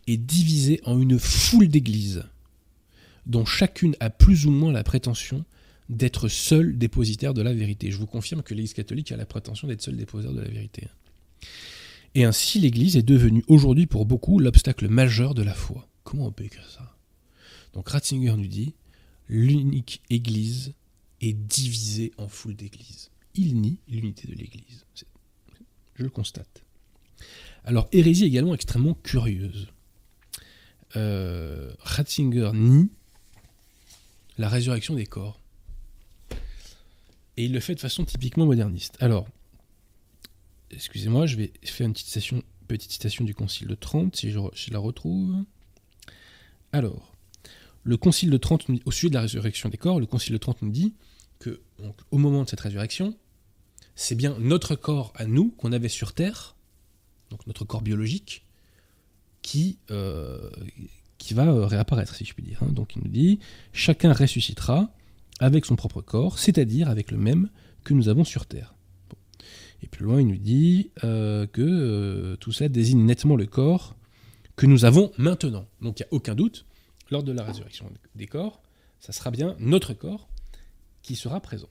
[0.07, 2.23] est divisée en une foule d'églises,
[3.25, 5.45] dont chacune a plus ou moins la prétention
[5.89, 7.91] d'être seul dépositaire de la vérité.
[7.91, 10.87] Je vous confirme que l'Église catholique a la prétention d'être seul dépositaire de la vérité.
[12.15, 15.87] Et ainsi, l'Église est devenue aujourd'hui pour beaucoup l'obstacle majeur de la foi.
[16.03, 16.95] Comment on peut écrire ça?
[17.73, 18.73] Donc Ratzinger nous dit,
[19.27, 20.73] l'unique Église
[21.21, 23.11] est divisée en foule d'églises.
[23.35, 24.85] Il nie l'unité de l'Église.
[25.95, 26.63] Je le constate.
[27.63, 29.67] Alors, hérésie également extrêmement curieuse.
[30.95, 32.89] Euh, Ratzinger nie
[34.37, 35.39] la résurrection des corps.
[37.39, 38.97] Et il le fait de façon typiquement moderniste.
[38.99, 39.25] Alors,
[40.71, 42.09] excusez-moi, je vais faire une petite
[42.91, 44.39] citation, du Concile de Trente, si je,
[44.73, 45.45] la retrouve.
[46.73, 47.15] Alors,
[47.83, 50.61] le Concile de Trente, au sujet de la résurrection des corps, le Concile de Trente
[50.61, 50.95] nous dit
[51.39, 51.61] que,
[52.11, 53.15] au moment de cette résurrection,
[53.95, 56.57] c'est bien notre corps à nous qu'on avait sur Terre,
[57.29, 58.43] donc notre corps biologique,
[59.43, 60.49] qui, euh,
[61.17, 62.61] qui va euh, réapparaître, si je puis dire.
[62.63, 62.73] hein.
[62.73, 63.39] Donc il nous dit,
[63.71, 64.93] chacun ressuscitera
[65.39, 67.49] avec son propre corps, c'est-à-dire avec le même
[67.83, 68.75] que nous avons sur Terre.
[69.81, 73.95] Et plus loin, il nous dit euh, que euh, tout ça désigne nettement le corps
[74.55, 75.67] que nous avons maintenant.
[75.81, 76.65] Donc il n'y a aucun doute,
[77.11, 78.61] lors de la résurrection des corps,
[78.99, 80.29] ça sera bien notre corps
[81.01, 81.69] qui sera présent.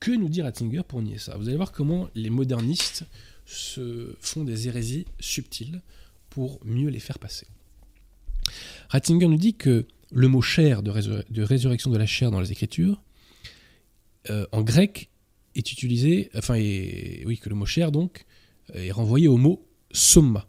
[0.00, 1.36] Que nous dit Ratzinger pour nier ça?
[1.36, 3.04] Vous allez voir comment les modernistes
[3.44, 5.82] se font des hérésies subtiles
[6.30, 7.46] pour mieux les faire passer.
[8.88, 12.40] Ratzinger nous dit que le mot chair de, résur- de résurrection de la chair dans
[12.40, 13.02] les Écritures,
[14.30, 15.10] euh, en grec,
[15.54, 18.26] est utilisé, enfin, oui, que le mot chair donc
[18.74, 20.48] est renvoyé au mot soma.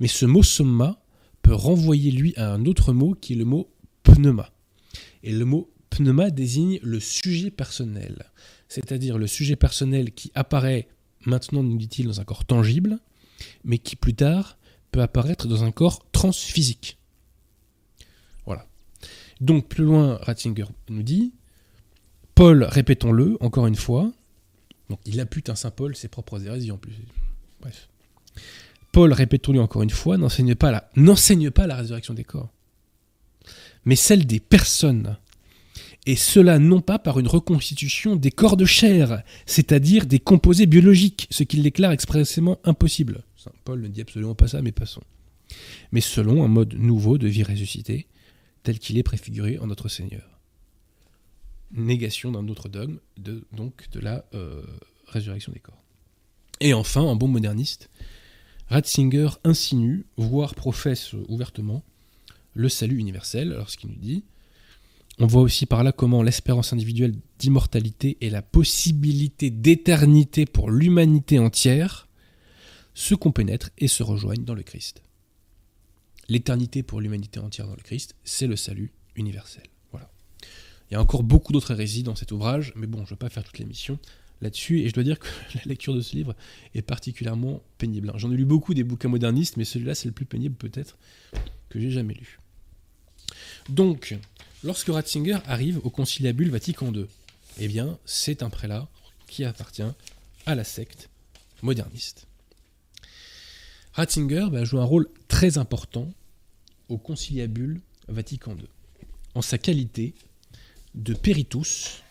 [0.00, 1.02] Mais ce mot soma
[1.42, 3.70] peut renvoyer lui à un autre mot qui est le mot
[4.02, 4.52] pneuma.
[5.22, 8.26] Et le mot pneuma désigne le sujet personnel,
[8.68, 10.88] c'est-à-dire le sujet personnel qui apparaît
[11.24, 12.98] maintenant, nous dit-il, dans un corps tangible,
[13.64, 14.58] mais qui plus tard
[14.90, 16.98] peut apparaître dans un corps transphysique.
[19.40, 21.32] Donc plus loin, Ratzinger nous dit,
[22.34, 24.12] Paul, répétons-le encore une fois,
[24.88, 26.94] donc il appute un Saint Paul ses propres hérésies en plus.
[27.60, 27.88] Bref.
[28.92, 32.50] Paul, répétons-le encore une fois, n'enseigne pas, la, n'enseigne pas la résurrection des corps,
[33.84, 35.16] mais celle des personnes.
[36.06, 41.26] Et cela non pas par une reconstitution des corps de chair, c'est-à-dire des composés biologiques,
[41.30, 43.24] ce qu'il déclare expressément impossible.
[43.36, 45.02] Saint Paul ne dit absolument pas ça, mais passons.
[45.92, 48.06] Mais selon un mode nouveau de vie ressuscitée,
[48.62, 50.40] tel qu'il est préfiguré en notre Seigneur.
[51.70, 54.62] Négation d'un autre dogme, de, donc de la euh,
[55.06, 55.82] résurrection des corps.
[56.60, 57.90] Et enfin, en bon moderniste,
[58.68, 61.82] Ratzinger insinue, voire professe ouvertement,
[62.54, 64.24] le salut universel, lorsqu'il nous dit
[65.20, 71.40] on voit aussi par là comment l'espérance individuelle d'immortalité et la possibilité d'éternité pour l'humanité
[71.40, 72.06] entière
[72.94, 75.02] se compénètrent et se rejoignent dans le Christ.
[76.28, 79.62] L'éternité pour l'humanité entière dans le Christ, c'est le salut universel.
[79.92, 80.10] Voilà.
[80.90, 83.16] Il y a encore beaucoup d'autres hérésies dans cet ouvrage, mais bon, je ne vais
[83.16, 83.98] pas faire toute l'émission
[84.40, 86.36] là-dessus, et je dois dire que la lecture de ce livre
[86.74, 88.12] est particulièrement pénible.
[88.16, 90.98] J'en ai lu beaucoup des bouquins modernistes, mais celui-là, c'est le plus pénible peut-être
[91.70, 92.38] que j'ai jamais lu.
[93.70, 94.16] Donc,
[94.62, 97.06] lorsque Ratzinger arrive au conciliabule Vatican II,
[97.58, 98.88] eh bien, c'est un prélat
[99.26, 99.82] qui appartient
[100.46, 101.08] à la secte
[101.62, 102.26] moderniste.
[103.94, 106.12] Ratzinger va jouer un rôle très important
[106.88, 108.66] au conciliabule Vatican II,
[109.34, 110.14] en sa qualité
[110.94, 112.02] de péritus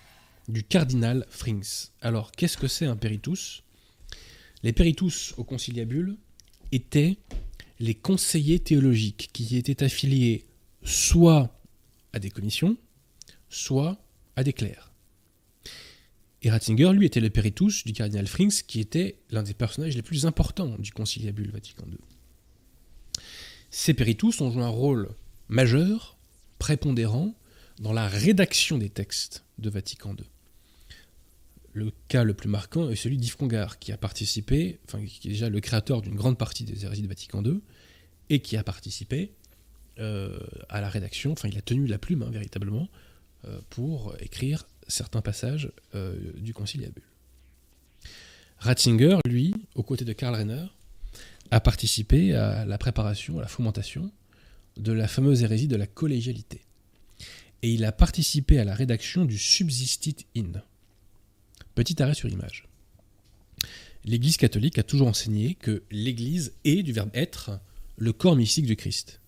[0.47, 1.89] du cardinal Frings.
[2.01, 3.63] Alors, qu'est-ce que c'est un péritus
[4.63, 6.17] Les péritus au conciliabule
[6.71, 7.17] étaient
[7.79, 10.45] les conseillers théologiques qui étaient affiliés
[10.83, 11.59] soit
[12.13, 12.77] à des commissions,
[13.49, 14.01] soit
[14.35, 14.91] à des clercs.
[16.43, 20.01] Et Ratzinger, lui, était le péritus du cardinal Frings, qui était l'un des personnages les
[20.01, 21.97] plus importants du conciliabule Vatican II.
[23.69, 25.09] Ces péritus ont joué un rôle
[25.49, 26.17] majeur,
[26.59, 27.35] prépondérant,
[27.79, 30.25] dans la rédaction des textes de Vatican II.
[31.73, 35.31] Le cas le plus marquant est celui d'Yves Congar, qui a participé, enfin, qui est
[35.31, 37.61] déjà le créateur d'une grande partie des hérésies de Vatican II,
[38.29, 39.31] et qui a participé
[39.99, 42.87] euh, à la rédaction, enfin, il a tenu la plume, hein, véritablement,
[43.45, 47.03] euh, pour écrire certains passages euh, du conciliabule.
[48.59, 50.65] Ratzinger, lui, aux côtés de Karl Renner,
[51.51, 54.11] a participé à la préparation, à la fomentation
[54.77, 56.61] de la fameuse hérésie de la collégialité.
[57.63, 60.61] Et il a participé à la rédaction du Subsistit in.
[61.75, 62.67] Petit arrêt sur image.
[64.05, 67.59] L'Église catholique a toujours enseigné que l'Église est, du verbe être,
[67.97, 69.19] le corps mystique du Christ.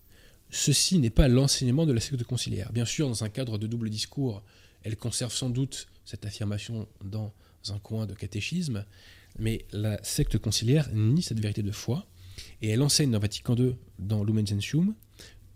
[0.52, 2.72] Ceci n'est pas l'enseignement de la secte conciliaire.
[2.72, 4.44] Bien sûr, dans un cadre de double discours,
[4.84, 7.34] elle conserve sans doute cette affirmation dans
[7.70, 8.86] un coin de catéchisme,
[9.40, 12.06] mais la secte conciliaire nie cette vérité de foi,
[12.62, 14.94] et elle enseigne dans Vatican II, dans Lumen Gentium,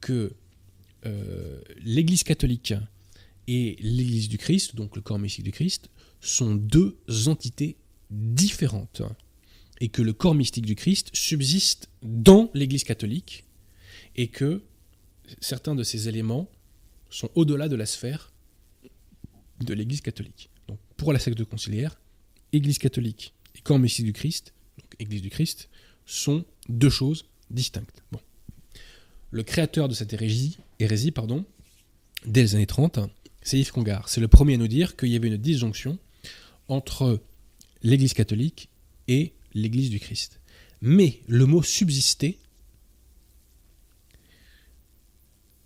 [0.01, 0.33] que
[1.05, 2.73] euh, l'Église catholique
[3.47, 5.89] et l'Église du Christ, donc le corps mystique du Christ,
[6.21, 7.77] sont deux entités
[8.09, 9.01] différentes,
[9.81, 13.43] et que le corps mystique du Christ subsiste dans l'Église catholique,
[14.15, 14.63] et que
[15.41, 16.49] certains de ces éléments
[17.09, 18.31] sont au-delà de la sphère
[19.59, 20.49] de l'Église catholique.
[20.67, 21.99] Donc pour la secte conciliaire,
[22.51, 25.69] Église catholique et corps mystique du Christ, donc Église du Christ,
[26.05, 28.03] sont deux choses distinctes.
[28.11, 28.19] Bon.
[29.31, 31.45] Le créateur de cette hérésie, hérésie pardon,
[32.25, 32.99] dès les années 30,
[33.41, 34.09] c'est Yves Congar.
[34.09, 35.97] C'est le premier à nous dire qu'il y avait une disjonction
[36.67, 37.21] entre
[37.81, 38.69] l'Église catholique
[39.07, 40.39] et l'Église du Christ.
[40.81, 42.37] Mais le mot subsister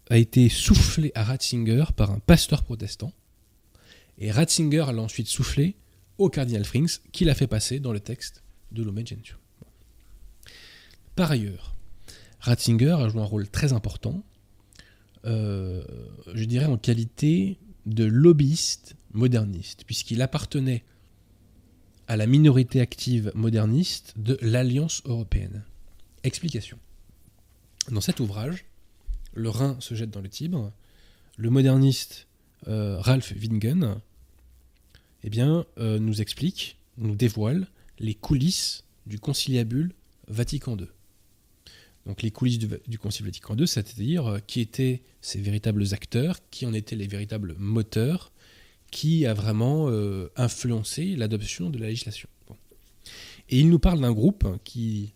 [0.10, 3.12] a été soufflé à Ratzinger par un pasteur protestant,
[4.20, 5.76] et Ratzinger l'a ensuite soufflé
[6.18, 9.38] au cardinal Frings, qui l'a fait passer dans le texte de Lumen Gentium.
[11.16, 11.76] Par ailleurs,
[12.40, 14.24] Ratzinger a joué un rôle très important,
[15.26, 15.84] euh,
[16.34, 20.84] je dirais en qualité de lobbyiste moderniste, puisqu'il appartenait
[22.08, 25.64] à la minorité active moderniste de l'Alliance européenne.
[26.24, 26.78] Explication.
[27.92, 28.66] Dans cet ouvrage,
[29.34, 30.72] le Rhin se jette dans le Tibre,
[31.38, 32.28] le moderniste
[32.68, 34.00] euh, Ralph Wingen
[35.28, 37.68] eh bien, euh, nous explique, nous dévoile
[38.00, 39.92] les coulisses du conciliabule
[40.30, 40.88] Vatican II.
[42.06, 46.38] Donc les coulisses du, du Concile Vatican II, c'est-à-dire euh, qui étaient ces véritables acteurs,
[46.50, 48.32] qui en étaient les véritables moteurs,
[48.90, 52.30] qui a vraiment euh, influencé l'adoption de la législation.
[53.50, 55.14] Et il nous parle d'un groupe qui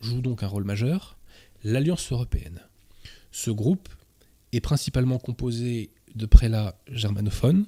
[0.00, 1.18] joue donc un rôle majeur,
[1.64, 2.60] l'Alliance européenne.
[3.32, 3.88] Ce groupe
[4.52, 7.66] est principalement composé de prélats germanophones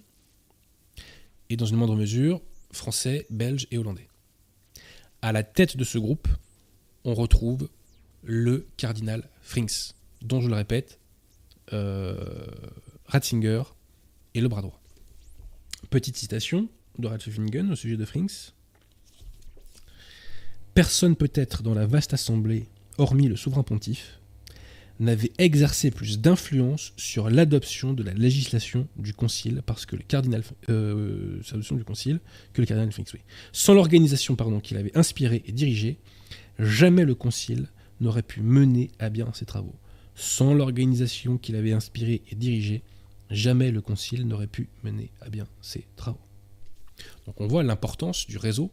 [1.50, 2.40] et dans une moindre mesure
[2.72, 4.08] français, belges et hollandais.
[5.20, 6.28] À la tête de ce groupe,
[7.04, 7.68] on retrouve
[8.22, 9.92] le cardinal Frings,
[10.22, 10.98] dont je le répète,
[11.72, 12.16] euh,
[13.06, 13.62] Ratzinger
[14.34, 14.80] est le bras droit.
[15.90, 18.52] Petite citation de Ratzinger au sujet de Frings.
[20.74, 24.19] Personne peut-être dans la vaste assemblée, hormis le souverain pontife,
[25.00, 30.42] n'avait exercé plus d'influence sur l'adoption de la législation du concile parce que le cardinal
[30.68, 31.40] euh,
[31.72, 32.20] du concile
[32.52, 32.92] que le cardinal.
[33.52, 35.98] Sans l'organisation pardon qu'il avait inspirée et dirigée,
[36.58, 37.66] jamais le concile
[38.00, 39.74] n'aurait pu mener à bien ses travaux.
[40.14, 42.82] Sans l'organisation qu'il avait inspirée et dirigée,
[43.30, 46.20] jamais le concile n'aurait pu mener à bien ses travaux.
[47.24, 48.70] Donc on voit l'importance du réseau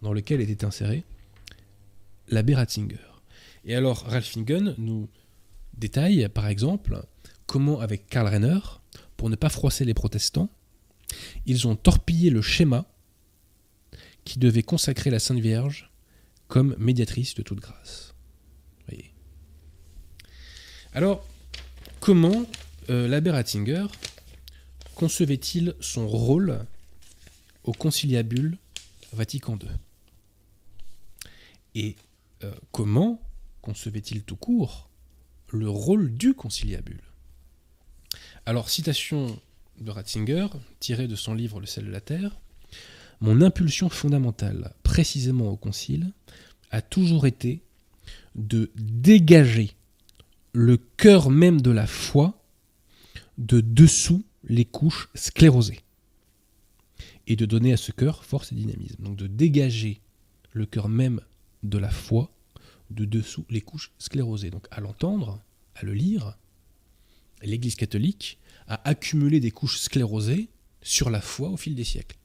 [0.00, 1.04] dans lequel était inséré
[2.28, 2.96] l'abbé Ratzinger.
[3.66, 5.08] Et alors Ralph Fingen nous
[5.76, 7.04] détaille par exemple
[7.46, 8.58] comment avec Karl Renner,
[9.16, 10.50] pour ne pas froisser les protestants,
[11.46, 12.84] ils ont torpillé le schéma
[14.24, 15.90] qui devait consacrer la Sainte Vierge
[16.48, 18.14] comme médiatrice de toute grâce.
[20.96, 21.28] Alors,
[22.00, 22.46] comment
[22.88, 23.86] euh, l'abbé Ratzinger
[24.94, 26.64] concevait-il son rôle
[27.64, 28.56] au conciliabule
[29.12, 29.68] Vatican II
[31.74, 31.96] Et
[32.44, 33.20] euh, comment
[33.60, 34.85] concevait-il tout court
[35.56, 37.02] le rôle du conciliabule
[38.44, 39.38] Alors, citation
[39.80, 40.48] de Ratzinger,
[40.80, 42.38] tirée de son livre Le sel de la terre,
[43.20, 46.12] Mon impulsion fondamentale, précisément au concile,
[46.70, 47.62] a toujours été
[48.34, 49.72] de dégager
[50.52, 52.42] le cœur même de la foi
[53.38, 55.80] de dessous les couches sclérosées
[57.26, 59.02] et de donner à ce cœur force et dynamisme.
[59.02, 60.00] Donc de dégager
[60.52, 61.20] le cœur même
[61.62, 62.30] de la foi
[62.90, 64.50] de dessous les couches sclérosées.
[64.50, 65.40] Donc à l'entendre,
[65.76, 66.36] à le lire,
[67.42, 70.48] l'Église catholique a accumulé des couches sclérosées
[70.82, 72.16] sur la foi au fil des siècles.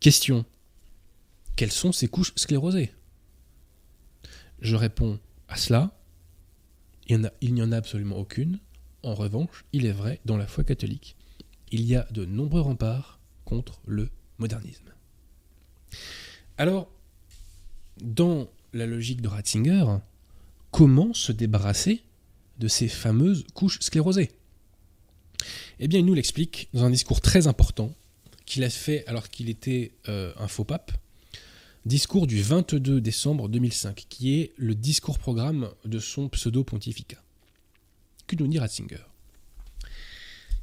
[0.00, 0.44] Question.
[1.56, 2.92] Quelles sont ces couches sclérosées?
[4.60, 5.96] Je réponds à cela.
[7.08, 8.60] Il n'y en a absolument aucune.
[9.02, 11.16] En revanche, il est vrai, dans la foi catholique,
[11.70, 14.08] il y a de nombreux remparts contre le
[14.38, 14.92] modernisme.
[16.56, 16.90] Alors,
[18.00, 19.84] dans la logique de Ratzinger,
[20.70, 22.02] comment se débarrasser
[22.58, 24.30] de ces fameuses couches sclérosées.
[25.78, 27.94] Eh bien, il nous l'explique dans un discours très important
[28.44, 30.92] qu'il a fait alors qu'il était euh, un faux pape,
[31.86, 37.22] discours du 22 décembre 2005, qui est le discours programme de son pseudo-pontificat.
[38.26, 38.98] Que nous dit Ratzinger?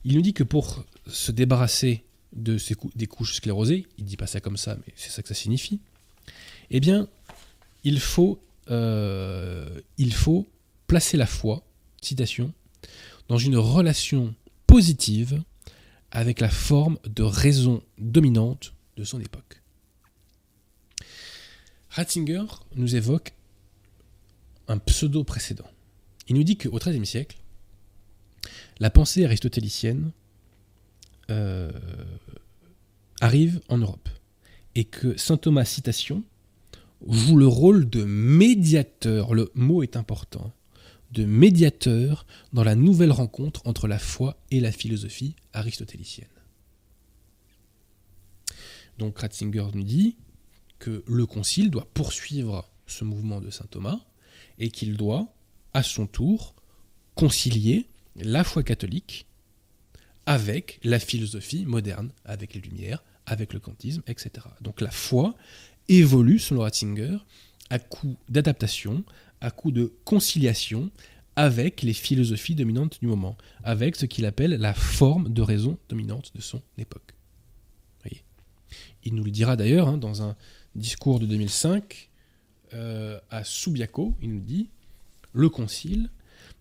[0.04, 2.04] Il nous dit que pour se débarrasser
[2.34, 5.34] des couches sclérosées, il ne dit pas ça comme ça, mais c'est ça que ça
[5.34, 5.80] signifie,
[6.70, 7.08] eh bien,
[7.84, 8.40] il faut,
[8.70, 10.48] euh, il faut
[10.88, 11.64] placer la foi,
[12.02, 12.54] citation,
[13.28, 14.34] dans une relation
[14.66, 15.44] positive
[16.12, 19.62] avec la forme de raison dominante de son époque.
[21.90, 22.46] Ratzinger
[22.76, 23.34] nous évoque
[24.68, 25.70] un pseudo précédent.
[26.28, 27.38] Il nous dit qu'au XIIIe siècle,
[28.80, 30.12] la pensée aristotélicienne
[31.30, 31.72] euh,
[33.20, 34.10] arrive en Europe
[34.76, 36.24] et que saint Thomas citation
[37.08, 40.54] joue le rôle de médiateur, le mot est important,
[41.12, 46.28] de médiateur dans la nouvelle rencontre entre la foi et la philosophie aristotélicienne.
[48.98, 50.18] Donc Ratzinger nous dit
[50.80, 54.00] que le concile doit poursuivre ce mouvement de saint Thomas
[54.60, 55.34] et qu'il doit,
[55.74, 56.56] à son tour,
[57.16, 59.28] concilier la foi catholique
[60.26, 64.48] avec la philosophie moderne, avec les Lumières, avec le kantisme, etc.
[64.62, 65.36] Donc la foi
[65.90, 67.18] évolue, selon Ratzinger,
[67.70, 69.04] à coup d'adaptation,
[69.42, 70.90] à coup de conciliation
[71.36, 76.32] avec les philosophies dominantes du moment, avec ce qu'il appelle la forme de raison dominante
[76.36, 77.14] de son époque.
[78.02, 78.24] Voyez.
[79.04, 80.36] Il nous le dira d'ailleurs hein, dans un
[80.76, 82.10] discours de 2005
[82.74, 84.70] euh, à Subiaco, il nous dit
[85.34, 86.10] le Concile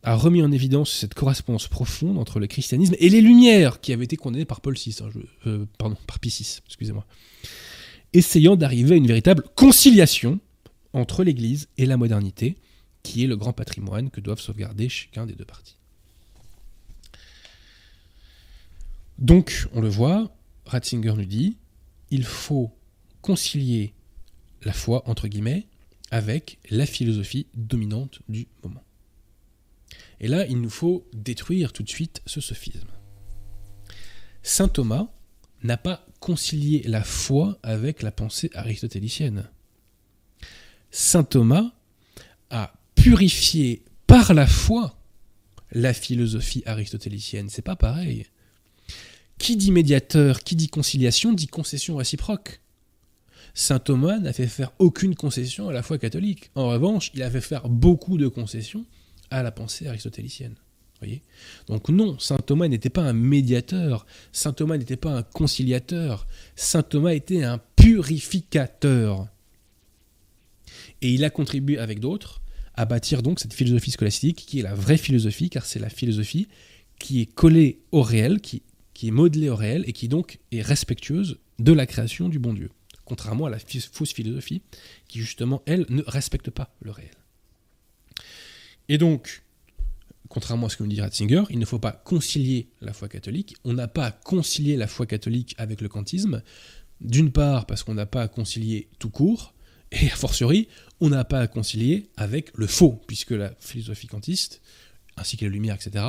[0.02, 4.04] a remis en évidence cette correspondance profonde entre le christianisme et les Lumières qui avaient
[4.04, 5.08] été condamnées par Paul VI, hein,
[5.46, 7.04] euh, pardon, par Pie VI, excusez-moi,
[8.16, 10.40] essayant d'arriver à une véritable conciliation
[10.92, 12.56] entre l'Église et la modernité,
[13.02, 15.76] qui est le grand patrimoine que doivent sauvegarder chacun des deux parties.
[19.18, 20.34] Donc, on le voit,
[20.66, 21.56] Ratzinger nous dit,
[22.10, 22.70] il faut
[23.22, 23.94] concilier
[24.62, 25.66] la foi, entre guillemets,
[26.10, 28.82] avec la philosophie dominante du moment.
[30.20, 32.88] Et là, il nous faut détruire tout de suite ce sophisme.
[34.42, 35.08] Saint Thomas
[35.62, 39.48] n'a pas concilié la foi avec la pensée aristotélicienne.
[40.90, 41.72] Saint Thomas
[42.50, 44.98] a purifié par la foi
[45.72, 47.48] la philosophie aristotélicienne.
[47.48, 48.26] C'est pas pareil.
[49.38, 52.60] Qui dit médiateur, qui dit conciliation, dit concession réciproque.
[53.54, 56.50] Saint Thomas n'a fait faire aucune concession à la foi catholique.
[56.54, 58.84] En revanche, il a fait faire beaucoup de concessions
[59.30, 60.56] à la pensée aristotélicienne.
[61.66, 66.82] Donc non, Saint Thomas n'était pas un médiateur, Saint Thomas n'était pas un conciliateur, Saint
[66.82, 69.28] Thomas était un purificateur.
[71.02, 72.40] Et il a contribué avec d'autres
[72.74, 76.48] à bâtir donc cette philosophie scolastique qui est la vraie philosophie, car c'est la philosophie
[76.98, 78.62] qui est collée au réel, qui
[79.02, 82.70] est modelée au réel et qui donc est respectueuse de la création du bon Dieu
[83.06, 84.60] contrairement à la fausse philosophie,
[85.08, 87.14] qui justement, elle, ne respecte pas le réel.
[88.90, 89.42] Et donc,
[90.28, 93.56] contrairement à ce que nous dit Ratzinger, il ne faut pas concilier la foi catholique.
[93.64, 96.42] On n'a pas à concilier la foi catholique avec le kantisme.
[97.00, 99.54] D'une part, parce qu'on n'a pas à concilier tout court,
[99.92, 100.68] et a fortiori,
[101.00, 104.60] on n'a pas à concilier avec le faux, puisque la philosophie kantiste,
[105.16, 106.04] ainsi que les lumières, etc.,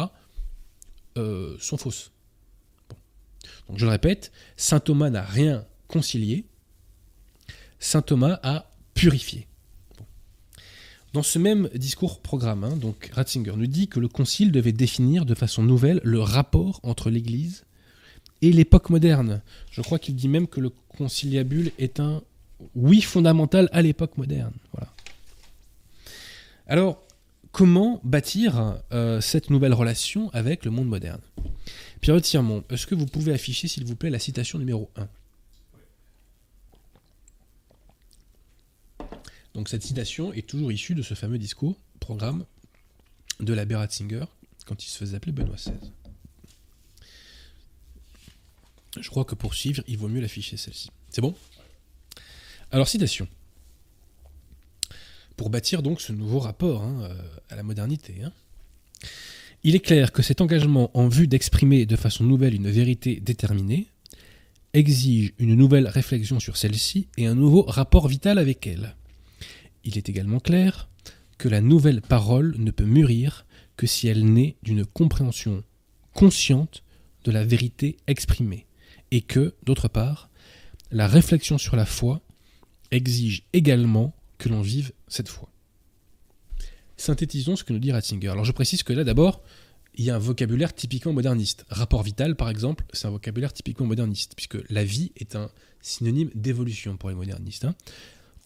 [1.18, 2.12] euh, sont fausses.
[3.68, 6.46] Donc je le répète, saint Thomas n'a rien concilié,
[7.80, 9.48] saint Thomas a purifié.
[11.14, 15.26] Dans ce même discours programme, hein, donc Ratzinger nous dit que le Concile devait définir
[15.26, 17.64] de façon nouvelle le rapport entre l'Église
[18.42, 19.42] et l'époque moderne.
[19.72, 22.22] Je crois qu'il dit même que le conciliabule est un
[22.76, 24.54] oui fondamental à l'époque moderne.
[24.74, 24.92] Voilà.
[26.68, 27.02] Alors,
[27.52, 31.22] comment bâtir euh, cette nouvelle relation avec le monde moderne?
[32.02, 35.08] Pierre Tirmont, est-ce que vous pouvez afficher, s'il vous plaît, la citation numéro 1
[39.58, 42.46] Donc cette citation est toujours issue de ce fameux discours, programme
[43.40, 44.26] de l'abbé Ratzinger,
[44.68, 45.74] quand il se faisait appeler Benoît XVI.
[49.00, 50.92] Je crois que pour suivre, il vaut mieux l'afficher celle-ci.
[51.10, 51.34] C'est bon?
[52.70, 53.28] Alors citation.
[55.36, 57.16] Pour bâtir donc ce nouveau rapport hein, euh,
[57.50, 58.24] à la modernité.
[58.24, 58.34] Hein.
[59.64, 63.88] Il est clair que cet engagement en vue d'exprimer de façon nouvelle une vérité déterminée
[64.74, 68.96] exige une nouvelle réflexion sur celle-ci et un nouveau rapport vital avec elle.
[69.88, 70.90] Il est également clair
[71.38, 73.46] que la nouvelle parole ne peut mûrir
[73.78, 75.64] que si elle naît d'une compréhension
[76.14, 76.84] consciente
[77.24, 78.66] de la vérité exprimée,
[79.12, 80.30] et que, d'autre part,
[80.92, 82.22] la réflexion sur la foi
[82.92, 85.50] exige également que l'on vive cette foi.
[86.98, 88.28] Synthétisons ce que nous dit Ratzinger.
[88.28, 89.42] Alors je précise que là d'abord,
[89.96, 91.66] il y a un vocabulaire typiquement moderniste.
[91.70, 95.50] Rapport vital, par exemple, c'est un vocabulaire typiquement moderniste, puisque la vie est un
[95.82, 97.64] synonyme d'évolution pour les modernistes.
[97.64, 97.76] Hein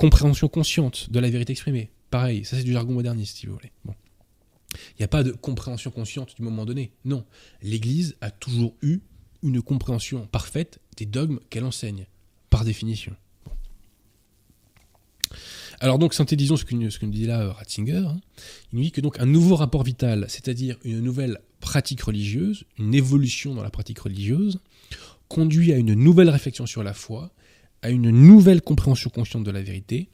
[0.02, 1.92] compréhension consciente de la vérité exprimée.
[2.10, 3.72] Pareil, ça c'est du jargon moderniste, si vous voulez.
[3.86, 6.92] Il n'y a pas de compréhension consciente du moment donné.
[7.06, 7.24] Non.
[7.62, 9.02] L'Église a toujours eu
[9.44, 12.08] une compréhension parfaite des dogmes qu'elle enseigne,
[12.50, 13.16] par définition.
[15.80, 18.04] Alors donc, synthétisons ce que, ce que nous dit là euh, Ratzinger.
[18.08, 18.22] Hein.
[18.72, 22.96] Il nous dit que donc un nouveau rapport vital, c'est-à-dire une nouvelle pratique religieuse, une
[22.96, 24.60] évolution dans la pratique religieuse,
[25.28, 27.32] conduit à une nouvelle réflexion sur la foi,
[27.82, 30.10] à une nouvelle compréhension consciente de la vérité,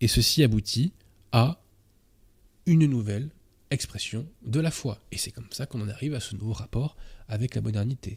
[0.00, 0.92] et ceci aboutit
[1.32, 1.60] à
[2.66, 3.30] une nouvelle
[3.70, 5.00] expression de la foi.
[5.12, 6.96] Et c'est comme ça qu'on en arrive à ce nouveau rapport
[7.28, 8.16] avec la modernité.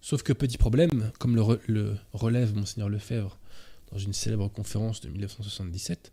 [0.00, 3.38] Sauf que petit problème, comme le, relève monseigneur Lefebvre
[3.90, 6.12] dans une célèbre conférence de 1977,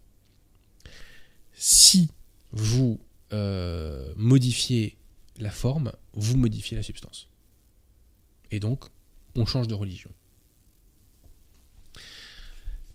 [1.54, 2.10] si
[2.52, 3.00] vous
[3.34, 4.98] euh, modifiez
[5.39, 7.28] la forme, vous modifiez la substance.
[8.52, 8.86] Et donc,
[9.36, 10.12] on change de religion.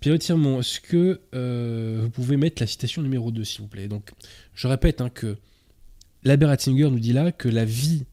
[0.06, 3.88] Pierre Tirmont, est-ce que euh, vous pouvez mettre la citation numéro 2, s'il vous plaît?
[3.88, 4.12] Donc,
[4.54, 5.36] je répète hein, que
[6.22, 8.04] l'abbé Ratzinger nous dit là que la vie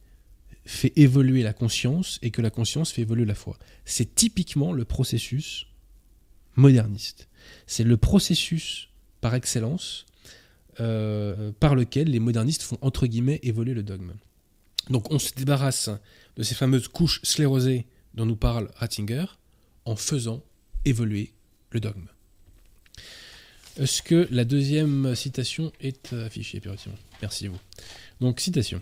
[0.65, 3.59] fait évoluer la conscience et que la conscience fait évoluer la foi.
[3.85, 5.67] C'est typiquement le processus
[6.55, 7.29] moderniste.
[7.67, 8.89] C'est le processus
[9.21, 10.07] par excellence
[10.79, 14.13] euh, par lequel les modernistes font entre guillemets évoluer le dogme.
[14.89, 15.91] Donc on se débarrasse
[16.37, 17.85] de ces fameuses couches sclérosées
[18.15, 19.25] dont nous parle Ratzinger
[19.85, 20.41] en faisant
[20.85, 21.33] évoluer
[21.73, 22.07] le dogme.
[23.77, 26.61] Est-ce que la deuxième citation est affichée,
[27.21, 27.59] Merci vous.
[28.21, 28.81] Donc, citation.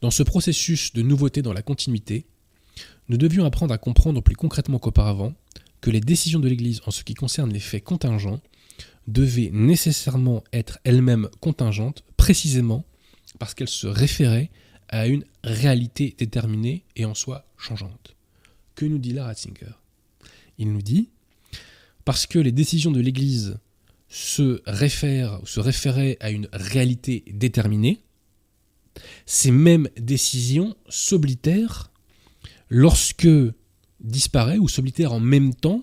[0.00, 2.24] Dans ce processus de nouveauté dans la continuité,
[3.08, 5.34] nous devions apprendre à comprendre plus concrètement qu'auparavant
[5.82, 8.40] que les décisions de l'Église en ce qui concerne les faits contingents
[9.06, 12.84] devaient nécessairement être elles-mêmes contingentes, précisément
[13.38, 14.50] parce qu'elles se référaient
[14.88, 18.14] à une réalité déterminée et en soi changeante.
[18.74, 19.74] Que nous dit là Ratzinger?
[20.58, 21.10] Il nous dit
[22.04, 23.58] parce que les décisions de l'Église
[24.08, 28.02] se réfèrent se référaient à une réalité déterminée,
[29.24, 31.90] ces mêmes décisions s'oblitèrent
[32.68, 33.28] lorsque
[34.00, 35.82] disparaît ou s'oblitèrent en même temps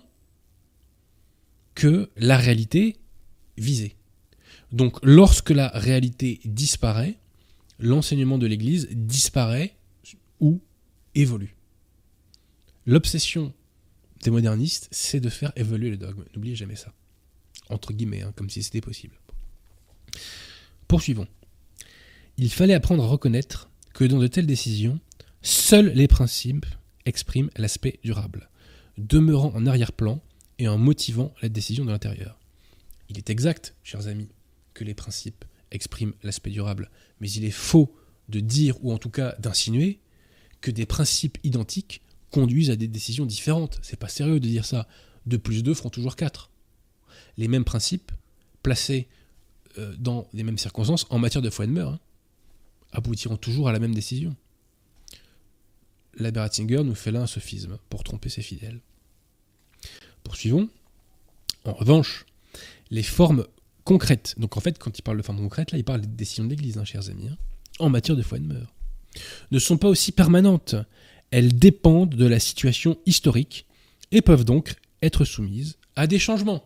[1.74, 2.98] que la réalité
[3.58, 3.96] visée.
[4.72, 7.18] Donc lorsque la réalité disparaît,
[7.80, 9.76] l'enseignement de l'Église disparaît
[10.40, 10.62] ou
[11.16, 11.56] évolue.
[12.86, 13.54] L'obsession
[14.24, 16.26] des modernistes, c'est de faire évoluer le dogme.
[16.36, 16.94] N'oubliez jamais ça.
[17.70, 19.20] Entre guillemets, hein, comme si c'était possible.
[20.88, 21.28] Poursuivons.
[22.38, 25.00] Il fallait apprendre à reconnaître que dans de telles décisions,
[25.42, 26.66] seuls les principes
[27.06, 28.50] expriment l'aspect durable,
[28.98, 30.22] demeurant en arrière-plan
[30.58, 32.40] et en motivant la décision de l'intérieur.
[33.10, 34.30] Il est exact, chers amis,
[34.74, 36.90] que les principes expriment l'aspect durable,
[37.20, 37.94] mais il est faux
[38.30, 40.00] de dire, ou en tout cas d'insinuer,
[40.62, 42.02] que des principes identiques
[42.32, 43.80] conduisent à des décisions différentes.
[43.82, 44.88] C'est pas sérieux de dire ça.
[45.26, 46.50] 2 plus 2 feront toujours 4.
[47.38, 48.12] Les mêmes principes,
[48.64, 49.08] placés
[49.78, 52.00] euh, dans les mêmes circonstances, en matière de foi et de meurtre, hein,
[52.92, 54.36] aboutiront toujours à la même décision.
[56.18, 58.80] L'abbé Ratzinger nous fait là un sophisme pour tromper ses fidèles.
[60.24, 60.70] Poursuivons.
[61.66, 62.26] En revanche,
[62.90, 63.46] les formes
[63.84, 66.44] concrètes, donc en fait, quand il parle de formes concrètes, là, il parle des décisions
[66.44, 67.38] de l'Église, hein, chers amis, hein,
[67.80, 68.74] en matière de foi et de meurtre,
[69.52, 70.76] ne sont pas aussi permanentes
[71.32, 73.66] elles dépendent de la situation historique
[74.12, 76.64] et peuvent donc être soumises à des changements.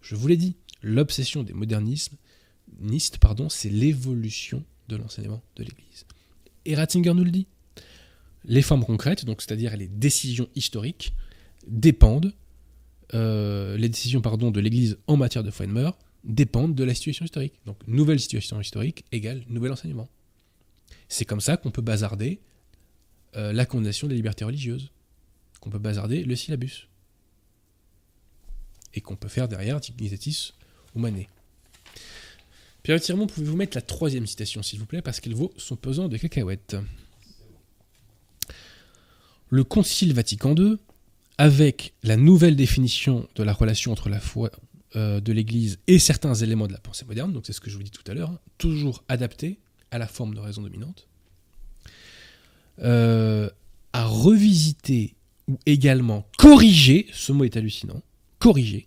[0.00, 2.16] Je vous l'ai dit, l'obsession des modernismes,
[3.20, 6.06] pardon, c'est l'évolution de l'enseignement de l'Église.
[6.64, 7.46] Et Ratzinger nous le dit.
[8.44, 11.12] Les formes concrètes, donc c'est-à-dire les décisions historiques,
[11.66, 12.32] dépendent,
[13.12, 15.90] euh, les décisions pardon, de l'Église en matière de foi et
[16.24, 17.54] dépendent de la situation historique.
[17.66, 20.08] Donc nouvelle situation historique égale nouvel enseignement.
[21.08, 22.40] C'est comme ça qu'on peut bazarder
[23.36, 24.90] euh, la condamnation des libertés religieuses,
[25.60, 26.88] qu'on peut bazarder le syllabus,
[28.94, 30.52] et qu'on peut faire derrière Dignitatis
[30.96, 31.28] Humanae.
[32.82, 36.08] Pierre Tirmont, pouvez-vous mettre la troisième citation, s'il vous plaît, parce qu'elle vaut son pesant
[36.08, 36.76] de cacahuètes.
[39.50, 40.76] Le Concile Vatican II,
[41.36, 44.50] avec la nouvelle définition de la relation entre la foi
[44.96, 47.76] euh, de l'Église et certains éléments de la pensée moderne, donc c'est ce que je
[47.76, 49.58] vous dis tout à l'heure, hein, toujours adapté
[49.90, 51.06] à la forme de raison dominante,
[52.82, 53.48] euh,
[53.92, 55.14] à revisiter
[55.48, 58.02] ou également corriger, ce mot est hallucinant,
[58.38, 58.86] corriger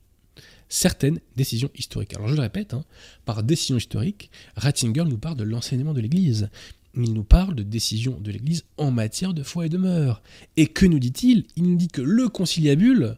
[0.69, 2.15] certaines décisions historiques.
[2.15, 2.83] Alors je le répète, hein,
[3.25, 6.49] par décision historique, Ratzinger nous parle de l'enseignement de l'Église.
[6.95, 10.21] Il nous parle de décisions de l'Église en matière de foi et de mœurs.
[10.57, 11.45] Et que nous dit-il?
[11.55, 13.17] Il nous dit que le conciliabule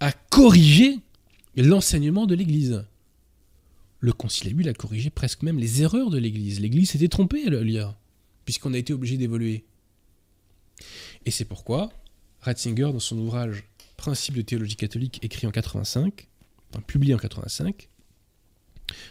[0.00, 0.98] a corrigé
[1.56, 2.84] l'enseignement de l'Église.
[4.00, 6.60] Le conciliabule a corrigé presque même les erreurs de l'Église.
[6.60, 7.94] L'Église s'était trompée lire,
[8.44, 9.64] puisqu'on a été obligé d'évoluer.
[11.24, 11.90] Et c'est pourquoi
[12.40, 13.64] Ratzinger, dans son ouvrage
[13.96, 16.26] Principes de théologie catholique, écrit en 85,
[16.88, 17.88] publié en 85,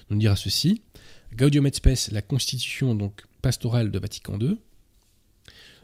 [0.09, 0.81] nous dira ceci
[1.33, 4.57] Gaudium et Spes, la constitution donc pastorale de Vatican II,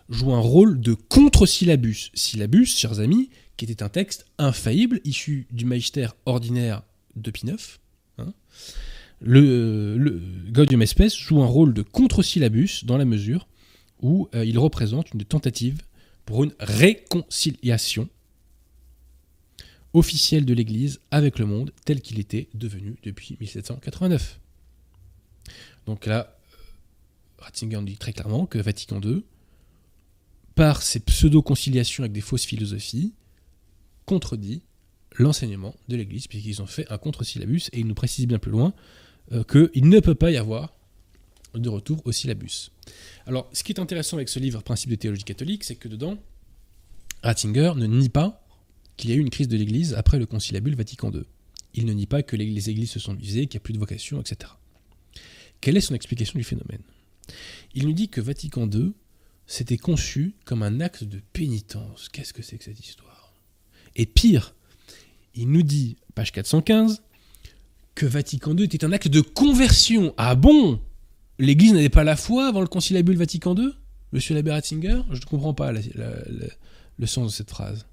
[0.09, 2.11] joue un rôle de contre-syllabus.
[2.13, 6.83] Syllabus, chers amis, qui était un texte infaillible issu du magistère ordinaire
[7.15, 7.79] de Pie IX.
[8.17, 8.33] Hein.
[9.19, 10.21] Le,
[10.51, 13.47] Gaudium et Spes joue un rôle de contre-syllabus dans la mesure
[14.01, 15.81] où euh, il représente une tentative
[16.25, 18.09] pour une réconciliation
[19.93, 24.39] officielle de l'Église avec le monde tel qu'il était devenu depuis 1789.
[25.85, 26.37] Donc là,
[27.39, 29.23] euh, Ratzinger dit très clairement que Vatican II,
[30.55, 33.13] par ses pseudo-conciliations avec des fausses philosophies,
[34.05, 34.61] contredit
[35.17, 38.73] l'enseignement de l'Église, puisqu'ils ont fait un contre-syllabus, et il nous précise bien plus loin
[39.31, 40.76] euh, qu'il ne peut pas y avoir
[41.53, 42.71] de retour au syllabus.
[43.25, 46.17] Alors, ce qui est intéressant avec ce livre Principe de théologie catholique, c'est que dedans,
[47.23, 48.43] Ratzinger ne nie pas
[48.95, 51.23] qu'il y a eu une crise de l'Église après le conciliabule Vatican II.
[51.73, 53.79] Il ne nie pas que les églises se sont divisées, qu'il n'y a plus de
[53.79, 54.51] vocation, etc.
[55.61, 56.81] Quelle est son explication du phénomène?
[57.75, 58.93] Il nous dit que Vatican II
[59.47, 62.09] c'était conçu comme un acte de pénitence.
[62.09, 63.33] Qu'est-ce que c'est que cette histoire?
[63.95, 64.53] Et pire,
[65.33, 67.01] il nous dit, page 415,
[67.95, 70.13] que Vatican II était un acte de conversion.
[70.17, 70.81] Ah bon?
[71.39, 73.71] L'Église n'avait pas la foi avant le conciliabule Vatican II
[74.11, 75.01] Monsieur l'abbé Ratzinger?
[75.11, 77.85] Je ne comprends pas le sens de cette phrase.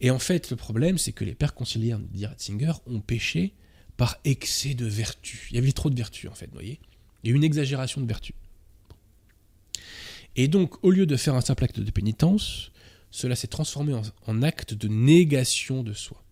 [0.00, 3.54] Et en fait, le problème, c'est que les pères conciliaires, dit Ratzinger, ont péché
[3.96, 5.46] par excès de vertu.
[5.50, 6.80] Il y avait trop de vertu, en fait, vous voyez
[7.22, 8.34] Il y a eu une exagération de vertu.
[10.34, 12.72] Et donc, au lieu de faire un simple acte de pénitence,
[13.10, 13.94] cela s'est transformé
[14.26, 16.22] en, acte de négation de soi.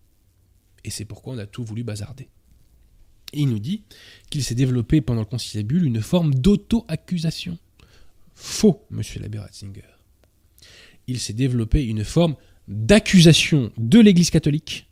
[0.83, 2.27] Et c'est pourquoi on a tout voulu bazarder.
[3.33, 3.83] Et il nous dit
[4.29, 7.57] qu'il s'est développé pendant le conciliabule une forme d'auto-accusation.
[8.35, 9.83] Faux, monsieur l'abbé Ratzinger.
[11.07, 12.35] Il s'est développé une forme
[12.67, 14.87] d'accusation de l'Église catholique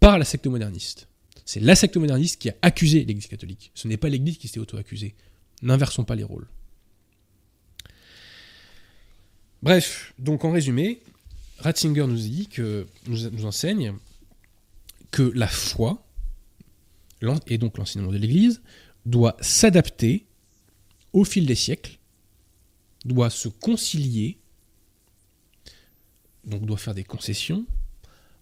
[0.00, 1.08] par la secte moderniste.
[1.44, 3.70] C'est la secte moderniste qui a accusé l'Église catholique.
[3.74, 5.14] Ce n'est pas l'Église qui s'est auto-accusée.
[5.62, 6.48] N'inversons pas les rôles.
[9.62, 11.00] Bref, donc en résumé,
[11.58, 13.94] Ratzinger nous dit que nous, nous enseigne
[15.10, 16.05] que la foi,
[17.46, 18.62] et donc l'enseignement de l'Église,
[19.04, 20.26] doit s'adapter
[21.12, 21.98] au fil des siècles,
[23.04, 24.38] doit se concilier,
[26.44, 27.66] donc doit faire des concessions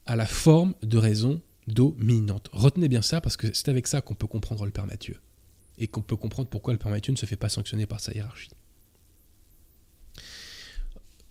[0.07, 2.49] à la forme de raison dominante.
[2.53, 5.18] Retenez bien ça parce que c'est avec ça qu'on peut comprendre le Père Mathieu
[5.79, 8.12] et qu'on peut comprendre pourquoi le Père Mathieu ne se fait pas sanctionner par sa
[8.12, 8.51] hiérarchie.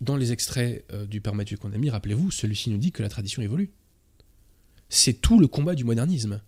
[0.00, 3.02] Dans les extraits euh, du Père Mathieu qu'on a mis, rappelez-vous, celui-ci nous dit que
[3.02, 3.70] la tradition évolue.
[4.88, 6.40] C'est tout le combat du modernisme.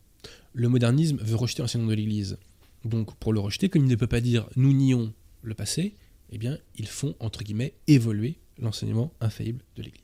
[0.53, 2.39] Le modernisme veut rejeter l'enseignement de l'Église.
[2.85, 5.13] Donc pour le rejeter, comme il ne peut pas dire nous nions
[5.43, 5.95] le passé,
[6.31, 10.03] eh bien ils font entre guillemets évoluer l'enseignement infaillible de l'Église.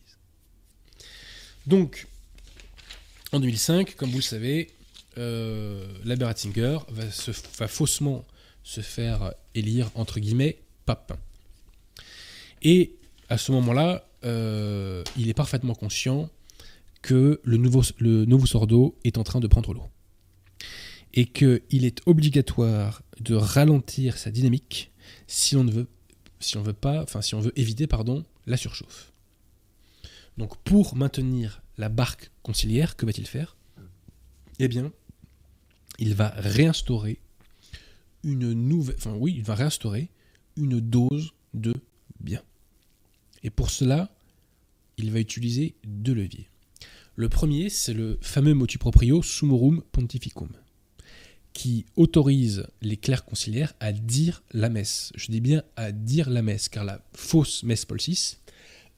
[1.66, 2.06] Donc
[3.32, 4.70] en 2005, comme vous le savez,
[5.18, 8.24] euh, va, faussement
[8.62, 11.18] se faire élire entre guillemets pape.
[12.62, 12.92] Et
[13.28, 16.30] à ce moment-là, euh, il est parfaitement conscient
[17.00, 18.26] que le nouveau, le
[19.04, 19.91] est en train de prendre l'eau
[21.14, 24.90] et qu'il est obligatoire de ralentir sa dynamique
[25.26, 29.12] si on ne veut, pas, enfin si on veut éviter pardon la surchauffe.
[30.38, 33.56] Donc pour maintenir la barque conciliaire, que va-t-il faire?
[34.58, 34.92] Eh bien,
[35.98, 37.20] il va réinstaurer
[38.22, 40.08] une nouvelle, enfin oui, il va réinstaurer
[40.56, 41.74] une dose de
[42.20, 42.42] bien.
[43.42, 44.14] Et pour cela,
[44.96, 46.48] il va utiliser deux leviers.
[47.16, 50.48] Le premier, c'est le fameux motu proprio summorum pontificum
[51.52, 55.12] qui autorise les clercs conciliaires à dire la messe.
[55.14, 58.38] Je dis bien à dire la messe, car la fausse messe Paul VI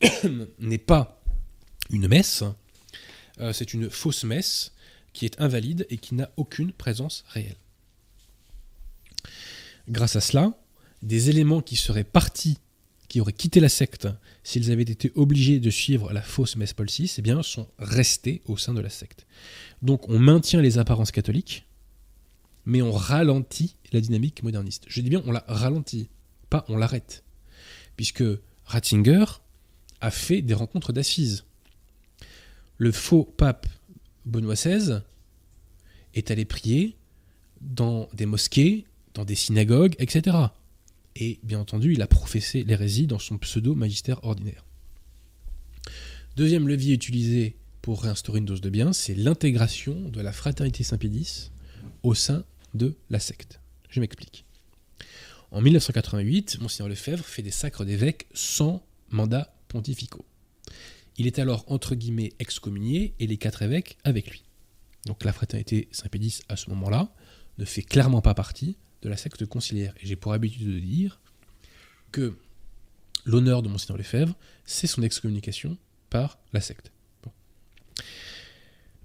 [0.59, 1.21] n'est pas
[1.91, 2.45] une messe,
[3.41, 4.73] euh, c'est une fausse messe
[5.13, 7.57] qui est invalide et qui n'a aucune présence réelle.
[9.89, 10.59] Grâce à cela,
[11.03, 12.59] des éléments qui seraient partis,
[13.09, 14.09] qui auraient quitté la secte
[14.43, 18.57] s'ils avaient été obligés de suivre la fausse messe Paul VI, eh sont restés au
[18.57, 19.27] sein de la secte.
[19.83, 21.67] Donc on maintient les apparences catholiques,
[22.67, 24.85] mais on ralentit la dynamique moderniste.
[24.89, 26.09] Je dis bien on la ralentit,
[26.51, 27.25] pas on l'arrête.
[27.97, 28.25] Puisque
[28.65, 29.25] Ratzinger
[30.01, 31.45] a fait des rencontres d'assises.
[32.79, 33.67] Le faux pape
[34.27, 35.01] Benoît XVI
[36.15, 36.97] est allé prier
[37.61, 38.85] dans des mosquées,
[39.15, 40.37] dans des synagogues, etc.
[41.17, 44.65] Et bien entendu, il a professé l'hérésie dans son pseudo-magistère ordinaire.
[46.37, 51.51] Deuxième levier utilisé pour réinstaurer une dose de bien, c'est l'intégration de la fraternité Saint-Pédis
[52.03, 52.45] au sein
[52.75, 53.61] de la secte.
[53.89, 54.45] Je m'explique.
[55.51, 60.25] En 1988, Monseigneur Lefebvre fait des sacres d'évêques sans mandat pontificaux.
[61.17, 64.43] Il est alors entre guillemets excommunié et les quatre évêques avec lui.
[65.07, 67.15] Donc la fraternité Saint-Pédis à ce moment-là
[67.59, 69.95] ne fait clairement pas partie de la secte conciliaire.
[70.03, 71.21] Et j'ai pour habitude de dire
[72.11, 72.37] que
[73.25, 75.77] l'honneur de Monseigneur Lefebvre, c'est son excommunication
[76.11, 76.91] par la secte.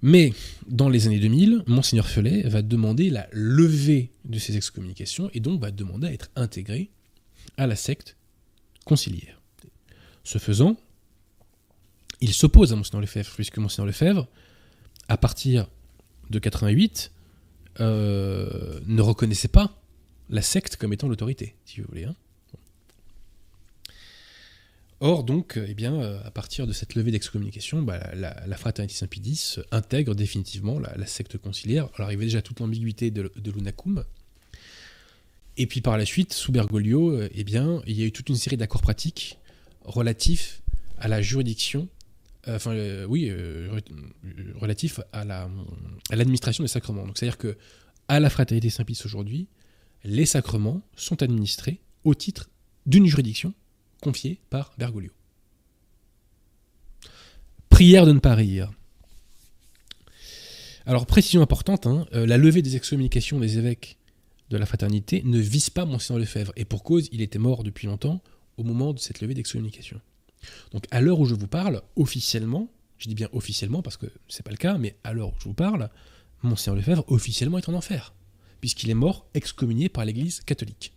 [0.02, 0.32] Mais
[0.66, 5.60] dans les années 2000, Monseigneur Felet va demander la levée de ces excommunications et donc
[5.60, 6.90] va demander à être intégré
[7.56, 8.16] à la secte
[8.84, 9.40] conciliaire.
[10.24, 10.76] Ce faisant,
[12.20, 14.26] il s'oppose à Monseigneur Lefebvre, puisque Monseigneur Lefebvre,
[15.08, 15.68] à partir
[16.30, 17.12] de 88,
[17.80, 19.80] euh, ne reconnaissait pas
[20.28, 22.04] la secte comme étant l'autorité, si vous voulez.
[22.04, 22.14] Hein.
[25.02, 28.94] Or, donc, euh, eh bien, euh, à partir de cette levée d'excommunication, bah, la, fraternité
[28.94, 31.88] Saint-Pédis intègre définitivement la, secte conciliaire.
[31.96, 34.04] Alors, il y avait déjà toute l'ambiguïté de, l'Unacum.
[35.56, 38.28] Et puis par la suite, sous Bergoglio, euh, eh bien, il y a eu toute
[38.28, 39.38] une série d'accords pratiques
[39.84, 40.60] relatifs
[40.98, 41.88] à la juridiction,
[42.46, 42.76] enfin,
[43.06, 43.32] oui,
[44.56, 45.24] relatifs à,
[46.10, 47.06] l'administration des sacrements.
[47.06, 47.56] Donc, c'est-à-dire que
[48.08, 49.48] à la fraternité Saint-Pédis aujourd'hui,
[50.04, 52.50] les sacrements sont administrés au titre
[52.84, 53.54] d'une juridiction
[54.00, 55.10] confiée par Bergoglio.
[57.68, 58.70] Prière de ne pas rire.
[60.86, 63.96] Alors, précision importante, hein, euh, la levée des excommunications des évêques
[64.50, 67.86] de la fraternité ne vise pas Monseigneur Lefebvre, et pour cause, il était mort depuis
[67.86, 68.20] longtemps
[68.56, 70.00] au moment de cette levée d'excommunication.
[70.72, 74.42] Donc, à l'heure où je vous parle, officiellement, je dis bien officiellement parce que c'est
[74.42, 75.90] pas le cas, mais à l'heure où je vous parle,
[76.42, 78.14] Monseigneur Lefebvre officiellement est en enfer,
[78.60, 80.92] puisqu'il est mort excommunié par l'Église catholique.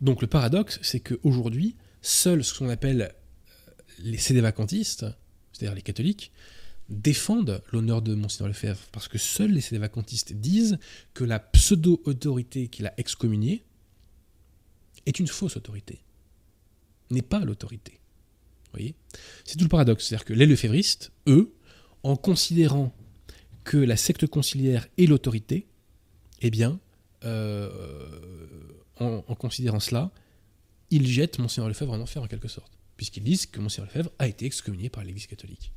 [0.00, 5.06] Donc le paradoxe, c'est qu'aujourd'hui, seuls ce qu'on appelle euh, les sédévacantistes,
[5.52, 6.32] c'est-à-dire les catholiques,
[6.88, 10.78] défendent l'honneur de Monseigneur Lefebvre, parce que seuls les sédévacantistes disent
[11.14, 13.64] que la pseudo-autorité qu'il a excommuniée
[15.06, 16.00] est une fausse autorité,
[17.10, 18.00] n'est pas l'autorité.
[18.72, 18.94] Voyez?
[19.44, 21.54] C'est tout le paradoxe, c'est-à-dire que les lefévristes, eux,
[22.02, 22.94] en considérant
[23.64, 25.66] que la secte conciliaire est l'autorité,
[26.40, 26.78] eh bien,
[27.24, 27.68] euh,
[28.98, 30.10] en, considérant cela,
[30.90, 34.26] ils jettent Monseigneur Lefebvre en enfer en quelque sorte, puisqu'ils disent que Monseigneur Lefebvre a
[34.26, 35.72] été excommunié par l'Église catholique.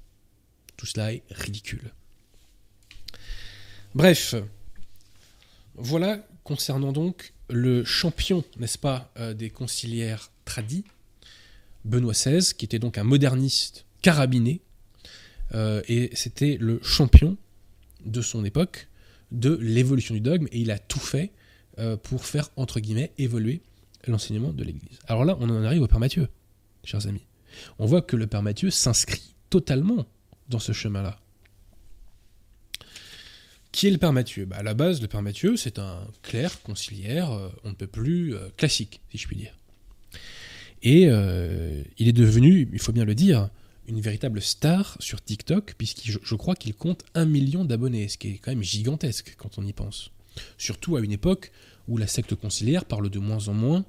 [0.77, 1.91] Tout cela est ridicule.
[3.95, 4.35] Bref,
[5.75, 10.85] voilà concernant donc le champion, n'est-ce pas, euh, des conciliaires tradis,
[11.85, 14.61] Benoît XVI, qui était donc un moderniste carabiné,
[15.55, 17.37] euh, et c'était le champion
[18.05, 18.87] de son époque
[19.31, 21.31] de l'évolution du dogme, et il a tout fait
[21.79, 23.61] euh, pour faire, entre guillemets, évoluer
[24.05, 24.99] l'enseignement de l'Église.
[25.07, 26.27] Alors là, on en arrive au Père Matthieu,
[26.83, 27.25] chers amis.
[27.77, 30.05] On voit que le Père Matthieu s'inscrit totalement
[30.49, 31.19] dans ce chemin-là.
[33.71, 36.61] Qui est le Père Mathieu bah, À la base, le Père Mathieu, c'est un clerc
[36.63, 39.53] conciliaire, euh, on ne peut plus euh, classique, si je puis dire.
[40.81, 43.49] Et il est devenu, il faut bien le dire,
[43.85, 48.29] une véritable star sur TikTok, puisque je crois qu'il compte un million d'abonnés, ce qui
[48.29, 50.11] est quand même gigantesque quand on y pense.
[50.57, 51.51] Surtout à une époque
[51.89, 53.83] où la secte conciliaire parle de moins en moins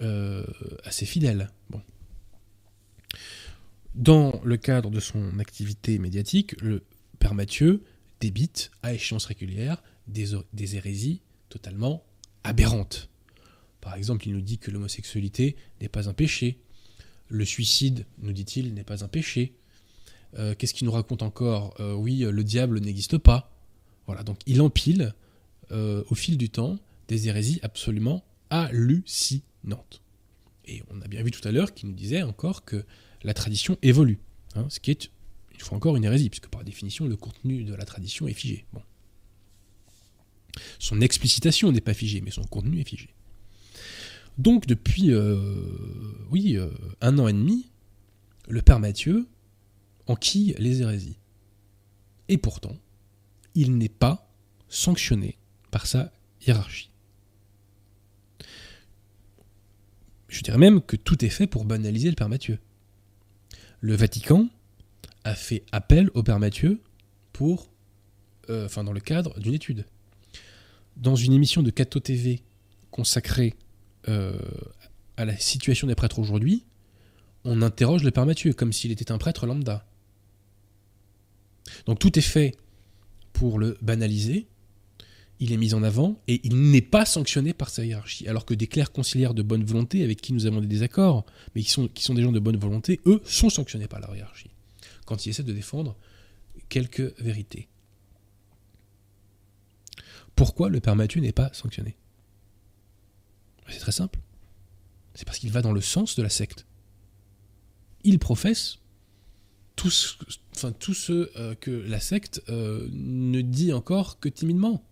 [0.00, 0.44] euh,
[0.84, 1.50] à ses fidèles.
[3.94, 6.82] Dans le cadre de son activité médiatique, le
[7.18, 7.82] Père Mathieu
[8.20, 12.04] débite à échéance régulière des, hérésies totalement
[12.42, 13.08] aberrantes.
[13.80, 16.58] Par exemple, il nous dit que l'homosexualité n'est pas un péché.
[17.28, 19.54] Le suicide, nous dit-il, n'est pas un péché.
[20.36, 21.74] Euh, Qu'est-ce qu'il nous raconte encore?
[21.80, 23.50] Euh, Oui, le diable n'existe pas.
[24.06, 25.14] Voilà, donc il empile
[25.70, 26.78] euh, au fil du temps
[27.08, 30.02] des hérésies absolument hallucinantes.
[30.66, 32.84] Et on a bien vu tout à l'heure qu'il nous disait encore que
[33.22, 34.20] la tradition évolue,
[34.54, 35.10] hein, ce qui est
[35.52, 38.66] une fois encore une hérésie, puisque par définition le contenu de la tradition est figé.
[40.78, 43.10] Son explicitation n'est pas figée, mais son contenu est figé.
[44.38, 45.36] Donc depuis, euh,
[46.30, 47.70] oui, euh, un an et demi,
[48.48, 49.26] le Père Mathieu
[50.06, 51.18] enquille les hérésies.
[52.28, 52.76] Et pourtant,
[53.54, 54.30] il n'est pas
[54.68, 55.38] sanctionné
[55.70, 56.12] par sa
[56.46, 56.90] hiérarchie.
[60.34, 62.58] Je dirais même que tout est fait pour banaliser le Père Mathieu.
[63.80, 64.48] Le Vatican
[65.22, 66.80] a fait appel au Père Mathieu
[67.32, 67.70] pour,
[68.50, 69.86] euh, enfin dans le cadre d'une étude.
[70.96, 72.42] Dans une émission de Cato TV
[72.90, 73.54] consacrée
[74.08, 74.36] euh,
[75.16, 76.64] à la situation des prêtres aujourd'hui,
[77.44, 79.86] on interroge le Père Mathieu comme s'il était un prêtre lambda.
[81.86, 82.56] Donc tout est fait
[83.32, 84.48] pour le banaliser,
[85.44, 88.26] il est mis en avant et il n'est pas sanctionné par sa hiérarchie.
[88.26, 91.62] Alors que des clercs conciliaires de bonne volonté, avec qui nous avons des désaccords, mais
[91.62, 94.50] qui sont, des gens de bonne volonté, eux sont sanctionnés par leur hiérarchie,
[95.04, 95.96] quand ils essaient de défendre
[96.70, 97.68] quelques vérités.
[100.34, 101.94] Pourquoi le Père Mathieu n'est pas sanctionné?
[103.68, 104.18] C'est très simple.
[105.14, 106.66] C'est parce qu'il va dans le sens de la secte.
[108.02, 108.78] Il professe
[109.76, 110.14] tout ce,
[110.54, 114.82] enfin, tout ce euh, que la secte euh, ne dit encore que timidement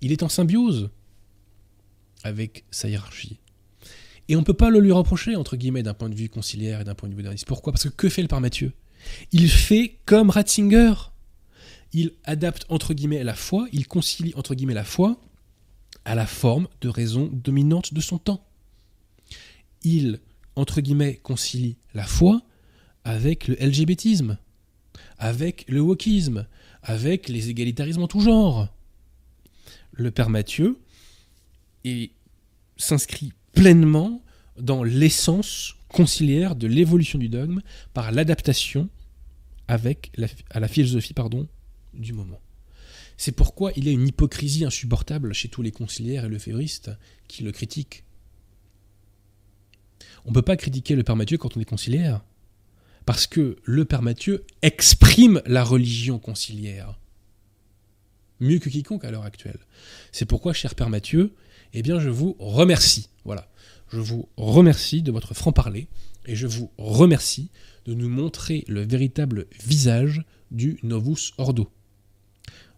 [0.00, 0.90] il est en symbiose
[2.24, 3.38] avec sa hiérarchie.
[4.28, 6.80] Et on ne peut pas le lui reprocher, entre guillemets, d'un point de vue conciliaire
[6.80, 7.46] et d'un point de vue moderniste.
[7.46, 7.72] Pourquoi?
[7.72, 8.72] Parce que que fait le Père Mathieu
[9.32, 10.94] Il fait comme Ratzinger.
[11.92, 15.20] Il adapte, entre guillemets, la foi, il concilie, entre guillemets, la foi
[16.04, 18.44] à la forme de raison dominante de son temps.
[19.82, 20.20] Il,
[20.56, 22.42] entre guillemets, concilie la foi
[23.04, 24.36] avec le LGBTisme,
[25.18, 26.46] avec le wokisme,
[26.82, 28.68] avec les égalitarismes en tout genre
[29.96, 30.78] le Père Mathieu
[32.76, 34.22] s'inscrit pleinement
[34.58, 37.60] dans l'essence conciliaire de l'évolution du dogme
[37.94, 38.88] par l'adaptation
[39.68, 40.12] avec
[40.50, 41.48] à la philosophie pardon,
[41.94, 42.40] du moment.
[43.16, 46.90] C'est pourquoi il y a une hypocrisie insupportable chez tous les conciliaires et le févristes
[47.28, 48.04] qui le critiquent.
[50.26, 52.22] On ne peut pas critiquer le Père Mathieu quand on est conciliaire,
[53.06, 56.98] parce que le Père Mathieu exprime la religion conciliaire
[58.40, 59.58] mieux que quiconque à l'heure actuelle.
[60.12, 61.34] C'est pourquoi, cher Père Mathieu,
[61.74, 63.08] eh bien je vous remercie.
[63.24, 63.48] Voilà.
[63.88, 65.86] Je vous remercie de votre franc-parler
[66.26, 67.50] et je vous remercie
[67.84, 71.70] de nous montrer le véritable visage du Novus Ordo.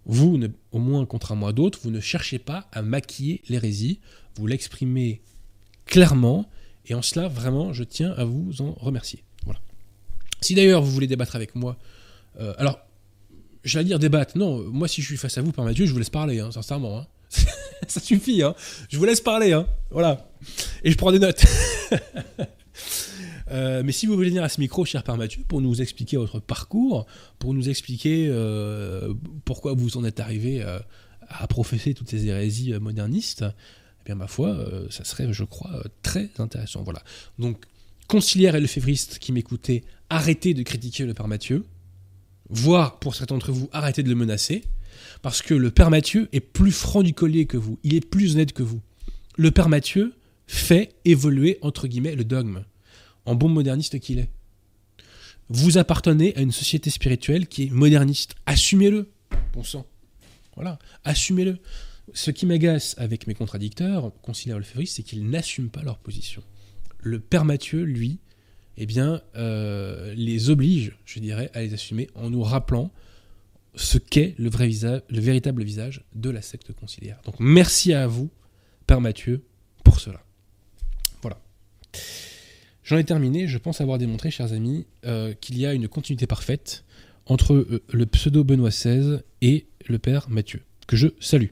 [0.04, 0.40] Vous,
[0.72, 4.00] au moins contrairement à d'autres, vous ne cherchez pas à maquiller l'hérésie,
[4.36, 5.20] vous l'exprimez
[5.86, 6.48] clairement,
[6.86, 9.22] et en cela, vraiment, je tiens à vous en remercier.
[9.44, 9.60] Voilà.
[10.40, 11.76] Si d'ailleurs vous voulez débattre avec moi,
[12.40, 12.78] euh, alors,
[13.64, 15.98] j'allais dire débattre, non, moi si je suis face à vous par Mathieu, je vous
[15.98, 16.98] laisse parler, hein, sincèrement.
[16.98, 17.06] Hein.
[17.88, 18.54] Ça suffit, hein.
[18.88, 19.58] je vous laisse parler,
[19.90, 20.28] voilà.
[20.84, 21.44] Et je prends des notes.
[23.50, 26.16] Euh, mais si vous voulez venir à ce micro, cher Père Mathieu, pour nous expliquer
[26.16, 27.06] votre parcours,
[27.38, 30.78] pour nous expliquer euh, pourquoi vous en êtes arrivé euh,
[31.28, 34.56] à professer toutes ces hérésies modernistes, eh bien ma foi,
[34.90, 36.82] ça serait, je crois, très intéressant.
[36.82, 37.02] Voilà.
[37.38, 37.64] Donc,
[38.06, 41.64] conciliaire et le févriste qui m'écoutaient, arrêtez de critiquer le Père Mathieu,
[42.50, 44.64] voire pour certains d'entre vous, arrêtez de le menacer,
[45.22, 48.34] parce que le Père Mathieu est plus franc du collier que vous, il est plus
[48.34, 48.80] honnête que vous.
[49.36, 50.14] Le Père Mathieu
[50.46, 52.64] fait évoluer, entre guillemets, le dogme
[53.24, 54.30] en bon moderniste qu'il est.
[55.50, 58.34] Vous appartenez à une société spirituelle qui est moderniste.
[58.46, 59.10] Assumez-le,
[59.52, 59.86] bon sang.
[60.56, 61.58] Voilà, assumez-le.
[62.14, 66.42] Ce qui m'agace avec mes contradicteurs, conciliaire Lefebvre, c'est qu'ils n'assument pas leur position.
[67.00, 68.18] Le Père Mathieu, lui,
[68.80, 72.92] eh bien, euh, les oblige, je dirais, à les assumer en nous rappelant
[73.74, 77.20] ce qu'est le, vrai visage, le véritable visage de la secte conciliaire.
[77.24, 78.30] Donc merci à vous,
[78.86, 79.42] Père Mathieu,
[79.82, 80.22] pour cela.
[81.22, 81.40] Voilà.
[82.84, 86.28] J'en ai terminé, je pense avoir démontré, chers amis, euh, qu'il y a une continuité
[86.28, 86.84] parfaite
[87.26, 91.50] entre euh, le pseudo Benoît XVI et le père Mathieu, que je salue.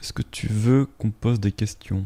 [0.00, 2.04] Est-ce que tu veux qu'on pose des questions?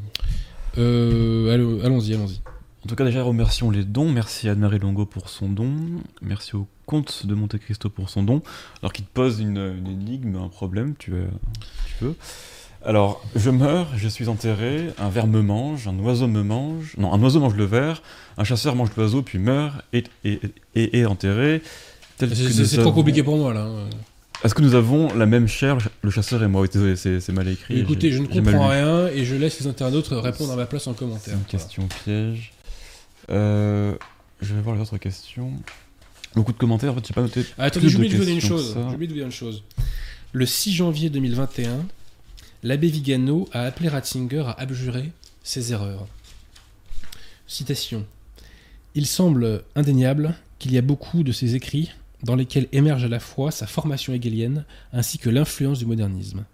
[0.78, 2.40] Euh, Allons-y, allons-y.
[2.84, 4.11] En tout cas, déjà, remercions les dons.
[4.11, 5.72] Merci à Anne-Marie Longo pour son don.
[6.20, 8.42] Merci au comte de Monte Cristo pour son don.
[8.82, 11.12] Alors qu'il te pose une, énigme, un problème, tu,
[11.86, 12.14] tu peux.
[12.84, 17.14] Alors, je meurs, je suis enterré, un ver me mange, un oiseau me mange, non,
[17.14, 18.03] un oiseau mange le ver,
[18.36, 20.05] un chasseur mange l'oiseau, puis meurt et
[20.74, 21.62] est enterré.
[22.18, 23.66] C'est trop compliqué pour moi, là.
[24.43, 27.80] Est-ce que nous avons la même chair, le chasseur et moi Désolé, c'est mal écrit.
[27.80, 30.95] Écoutez, je ne comprends rien et je laisse les internautes répondre à ma place en
[30.95, 31.35] commentaire.
[31.35, 32.53] Une question piège.
[33.30, 33.95] Euh,
[34.41, 35.53] je vais voir les autres questions.
[36.35, 37.45] Beaucoup de commentaires, en fait, j'ai pas noté.
[37.59, 38.74] Ah, attendez, j'ai oublié de vous dire une chose.
[38.74, 39.62] J'ai oublié de vous dire une chose.
[40.32, 41.87] Le 6 janvier 2021,
[42.64, 45.12] l'abbé Vigano a appelé Ratzinger à abjurer
[45.45, 46.07] ses erreurs.
[47.47, 48.05] Citation.
[48.97, 51.91] Il semble indéniable qu'il y a beaucoup de ses écrits
[52.25, 56.45] dans lesquels émerge à la fois sa formation hegelienne ainsi que l'influence du modernisme.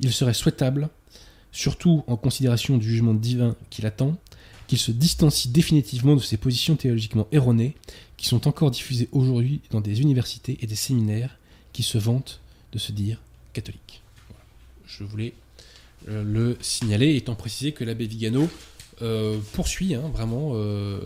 [0.00, 0.88] Il serait souhaitable,
[1.52, 4.16] surtout en considération du jugement divin qui l'attend,
[4.66, 7.74] qu'il se distancie définitivement de ces positions théologiquement erronées
[8.16, 11.38] qui sont encore diffusées aujourd'hui dans des universités et des séminaires
[11.72, 12.40] qui se vantent
[12.72, 13.20] de se dire
[13.52, 14.02] catholiques
[14.88, 15.32] je voulais
[16.08, 18.48] euh, le signaler, étant précisé que l'abbé Vigano
[19.02, 21.00] euh, poursuit hein, vraiment euh,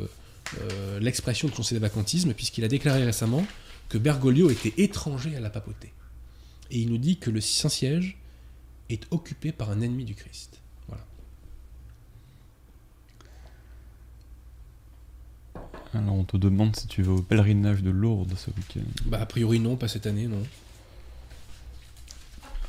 [1.00, 3.44] l'expression de son sédévacantisme, puisqu'il a déclaré récemment
[3.88, 5.92] que Bergoglio était étranger à la papauté.
[6.70, 8.16] Et il nous dit que le Saint-Siège
[8.88, 10.60] est occupé par un ennemi du Christ.
[10.88, 11.04] Voilà.
[15.94, 18.88] Alors on te demande si tu vas au pèlerinage de Lourdes ce week-end.
[19.04, 20.42] Bah a priori non, pas cette année, non.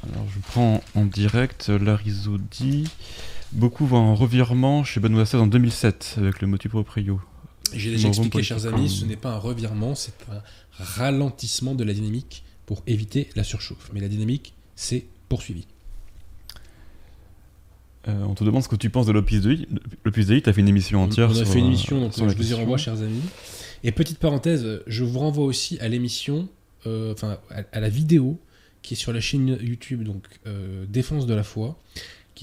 [0.03, 2.89] Alors je prends en direct Larizo dit
[3.53, 7.21] Beaucoup voient un revirement chez Benoît XVI en 2007 avec le motu proprio.
[7.75, 11.93] J'ai déjà expliqué, chers amis, ce n'est pas un revirement, c'est un ralentissement de la
[11.93, 13.89] dynamique pour éviter la surchauffe.
[13.93, 15.65] Mais la dynamique, c'est poursuivi.
[18.07, 19.67] Euh, on te demande ce que tu penses de l'Opus Dei.
[20.03, 21.29] L'Opus Dei, tu as fait une émission entière.
[21.29, 23.21] On a fait une émission, donc je vous y renvoie, chers amis.
[23.83, 26.47] Et petite parenthèse, je vous renvoie aussi à l'émission,
[26.85, 28.39] euh, enfin à, la vidéo
[28.81, 31.79] qui est sur la chaîne YouTube donc euh, Défense de la foi,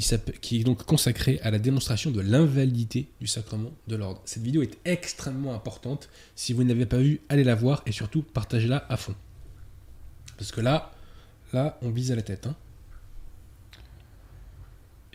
[0.01, 4.21] qui, qui, est donc consacrée à la démonstration de l'invalidité du sacrement de l'ordre.
[4.25, 6.09] Cette vidéo est extrêmement importante.
[6.35, 9.15] Si vous ne l'avez pas vue, allez la voir et surtout partagez-la à fond.
[10.37, 10.93] Parce que là,
[11.53, 12.47] là, on vise à la tête.
[12.47, 12.57] Hein.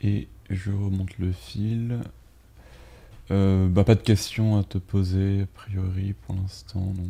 [0.03, 1.99] Et je remonte le fil.
[3.31, 7.09] Euh, bah, pas de questions à te poser, a priori, pour l'instant, non.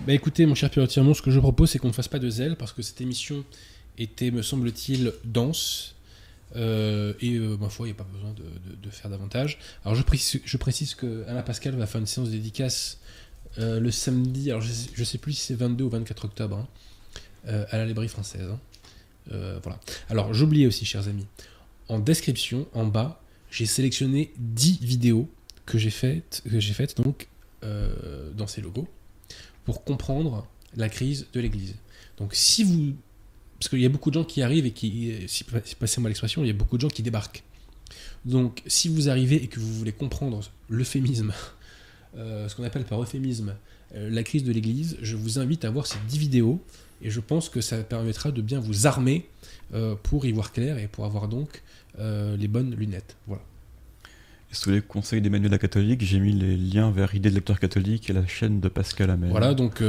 [0.00, 2.30] Bah écoutez, mon cher Pierre ce que je propose, c'est qu'on ne fasse pas de
[2.30, 3.44] zèle, parce que cette émission
[3.98, 5.96] était, me semble-t-il, dense.
[6.56, 9.58] Euh, et euh, ma foi, il n'y a pas besoin de, faire davantage.
[9.84, 10.02] Alors je
[10.56, 12.98] précise, que Anna Pascal va faire une séance dédicace
[13.58, 16.66] euh, le samedi, alors je ne sais, plus si c'est 22 ou 24 octobre,
[17.46, 18.48] hein, à la librairie française.
[18.50, 19.60] Hein.
[19.62, 19.78] voilà.
[20.08, 21.26] Alors j'oubliais aussi, chers amis,
[21.88, 23.20] en description, en bas,
[23.50, 25.28] j'ai sélectionné 10 vidéos
[25.66, 26.42] que j'ai faites,
[26.72, 27.28] faites donc
[27.62, 28.88] dans ces logos
[29.64, 30.46] pour comprendre
[30.76, 31.74] la crise de l'Église.
[32.16, 32.94] Donc si vous...
[33.58, 35.12] Parce qu'il y a beaucoup de gens qui arrivent et qui...
[35.26, 35.44] Si,
[35.78, 37.42] passez-moi l'expression, il y a beaucoup de gens qui débarquent.
[38.24, 41.32] Donc si vous arrivez et que vous voulez comprendre l'euphémisme,
[42.16, 43.54] euh, ce qu'on appelle par euphémisme
[43.94, 46.62] euh, la crise de l'Église, je vous invite à voir ces 10 vidéos
[47.02, 49.28] et je pense que ça permettra de bien vous armer
[49.72, 51.62] euh, pour y voir clair et pour avoir donc
[52.00, 53.16] les bonnes lunettes.
[53.26, 53.42] Voilà.
[54.52, 57.58] Et sous les conseils d'Emmanuel la catholique, j'ai mis les liens vers Idée de lecteur
[57.58, 59.28] catholique et la chaîne de Pascal Amel.
[59.30, 59.82] Voilà, donc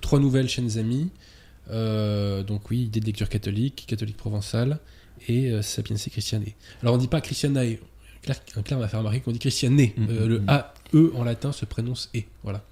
[0.00, 1.10] trois nouvelles chaînes amies.
[1.68, 4.78] Donc oui, Idée de lecture catholique, catholique provençale
[5.28, 6.44] et euh, Sapiense Christiane.
[6.82, 7.78] Alors on ne dit pas Christianae.
[8.22, 9.74] Claire, Claire m'a fait remarquer qu'on dit Christiane.
[9.74, 10.48] Mm, euh, mm, le mm.
[10.48, 12.20] A-E en latin se prononce E.
[12.42, 12.62] Voilà.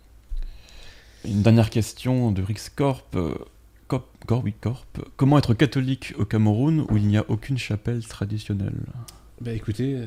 [1.25, 3.15] Une dernière question de Rix Corp.
[3.17, 3.35] Euh,
[3.89, 4.99] Corp, Corp.
[5.17, 8.75] Comment être catholique au Cameroun où il n'y a aucune chapelle traditionnelle?
[9.41, 10.01] Bah écoutez,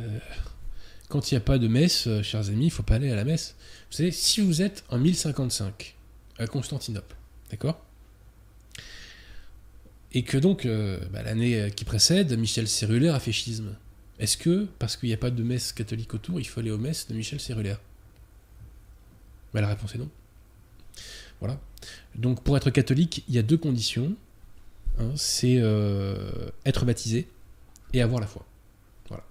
[1.09, 3.23] quand il n'y a pas de messe, chers amis, il faut pas aller à la
[3.23, 3.55] messe.
[3.91, 5.95] Vous savez, si vous êtes en 1055
[6.39, 7.15] à Constantinople,
[7.51, 7.79] d'accord?
[10.17, 13.75] Et que donc, euh, bah, l'année euh, qui précède, Michel Cérulaire a fait schisme.
[14.17, 16.79] Est-ce que, parce qu'il n'y a pas de messe catholique autour, il faut aller aux
[16.79, 17.79] messes de Michel Cérulaire
[19.53, 20.09] bah, La réponse est non.
[21.39, 21.61] Voilà.
[22.15, 24.15] Donc, pour être catholique, il y a deux conditions.
[24.97, 27.27] Hein, c'est euh, être baptisé
[27.93, 28.43] et avoir la foi.
[29.09, 29.23] Voilà.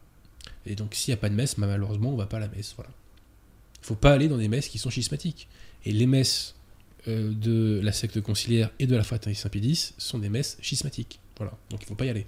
[0.66, 2.40] Et donc, s'il n'y a pas de messe, bah, malheureusement, on ne va pas à
[2.40, 2.74] la messe.
[2.76, 2.92] Voilà.
[3.78, 5.48] Il ne faut pas aller dans des messes qui sont schismatiques.
[5.84, 6.54] Et les messes
[7.08, 11.20] euh, de la secte conciliaire et de la fraternité Saint-Pédis sont des messes schismatiques.
[11.36, 12.26] Voilà, donc il ne faut pas y aller.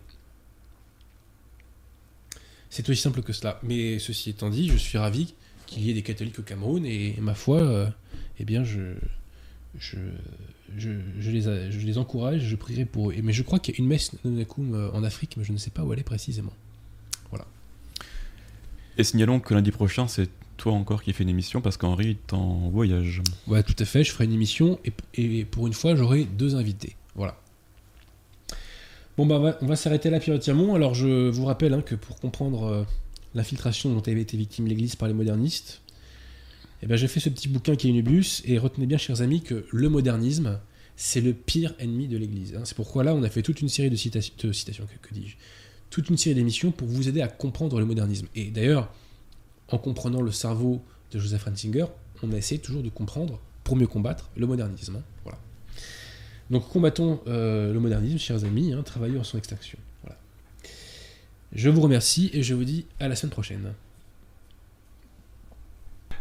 [2.71, 3.59] C'est aussi simple que cela.
[3.63, 5.35] Mais ceci étant dit, je suis ravi
[5.67, 7.89] qu'il y ait des catholiques au Cameroun et, ma foi, euh,
[8.39, 8.95] eh bien, je,
[9.79, 9.97] je,
[10.77, 13.15] je, les, je les encourage, je prierai pour eux.
[13.23, 15.59] Mais je crois qu'il y a une messe Nonakum euh, en Afrique, mais je ne
[15.59, 16.53] sais pas où elle est précisément.
[17.31, 17.47] Voilà.
[18.97, 22.33] Et signalons que lundi prochain, c'est toi encore qui fais une émission parce qu'Henri est
[22.35, 23.23] en voyage.
[23.47, 24.05] Ouais, tout à fait.
[24.05, 24.79] Je ferai une émission
[25.17, 26.97] et, pour une fois, j'aurai deux invités.
[27.15, 27.41] Voilà.
[29.17, 30.75] Bon, bah, on va, s'arrêter là, Pierre Tiamont.
[30.75, 32.85] Alors, je vous rappelle hein, que pour comprendre euh,
[33.35, 35.81] l'infiltration dont avait été victime l'Église par les modernistes,
[36.83, 38.43] eh ben, j'ai fait ce petit bouquin qui est Unibus.
[38.45, 40.61] Et retenez bien, chers amis, que le modernisme,
[40.97, 42.55] c'est le pire ennemi de l'Église.
[42.55, 42.63] Hein.
[42.65, 45.37] C'est pourquoi là, on a fait toute une série de, citations, que dis-je
[45.91, 48.27] Toute une série d'émissions pour vous aider à comprendre le modernisme.
[48.37, 48.93] Et d'ailleurs,
[49.69, 51.87] en comprenant le cerveau de Joseph Ratzinger,
[52.23, 54.97] on a essayé toujours de comprendre, pour mieux combattre, le modernisme.
[54.97, 55.03] Hein.
[55.25, 55.39] Voilà.
[56.51, 59.79] Donc combattons euh, le modernisme, chers amis, hein, travaillons à son extinction.
[60.03, 60.19] Voilà.
[61.53, 63.73] Je vous remercie et je vous dis à la semaine prochaine.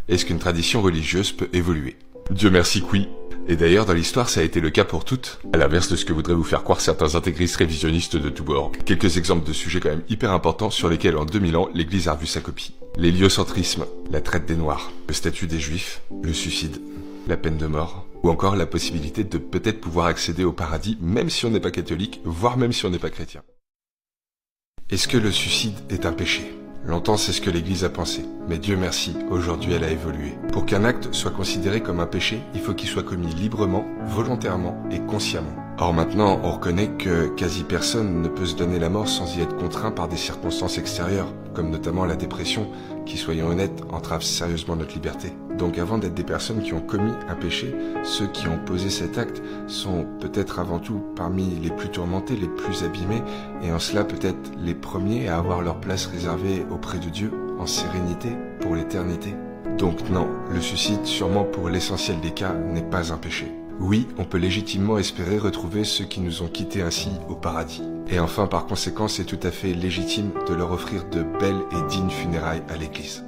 [0.08, 1.98] Est-ce qu'une tradition religieuse peut évoluer?
[2.32, 3.08] Dieu merci oui.
[3.50, 6.04] Et d'ailleurs, dans l'histoire, ça a été le cas pour toutes, à l'inverse de ce
[6.04, 8.74] que voudraient vous faire croire certains intégristes révisionnistes de tous bords.
[8.86, 12.14] Quelques exemples de sujets quand même hyper importants sur lesquels en 2000 ans, l'Église a
[12.14, 12.74] revu sa copie.
[12.98, 16.82] L'héliocentrisme, la traite des Noirs, le statut des Juifs, le suicide,
[17.28, 21.30] la peine de mort, ou encore la possibilité de peut-être pouvoir accéder au paradis même
[21.30, 23.44] si on n'est pas catholique, voire même si on n'est pas chrétien.
[24.90, 26.52] Est-ce que le suicide est un péché?
[26.88, 28.26] Longtemps, c'est ce que l'Église a pensé.
[28.48, 30.34] Mais Dieu merci, aujourd'hui elle a évolué.
[30.52, 34.76] Pour qu'un acte soit considéré comme un péché, il faut qu'il soit commis librement, volontairement
[34.90, 35.67] et consciemment.
[35.80, 39.42] Or maintenant, on reconnaît que quasi personne ne peut se donner la mort sans y
[39.42, 42.68] être contraint par des circonstances extérieures, comme notamment la dépression,
[43.06, 45.34] qui, soyons honnêtes, entrave sérieusement notre liberté.
[45.56, 49.20] Donc avant d'être des personnes qui ont commis un péché, ceux qui ont posé cet
[49.20, 53.22] acte sont peut-être avant tout parmi les plus tourmentés, les plus abîmés,
[53.62, 57.68] et en cela peut-être les premiers à avoir leur place réservée auprès de Dieu, en
[57.68, 58.30] sérénité,
[58.62, 59.36] pour l'éternité.
[59.78, 63.52] Donc non, le suicide, sûrement pour l'essentiel des cas, n'est pas un péché.
[63.80, 67.84] Oui, on peut légitimement espérer retrouver ceux qui nous ont quittés ainsi au paradis.
[68.10, 71.88] Et enfin, par conséquent, c'est tout à fait légitime de leur offrir de belles et
[71.90, 73.27] dignes funérailles à l'Église.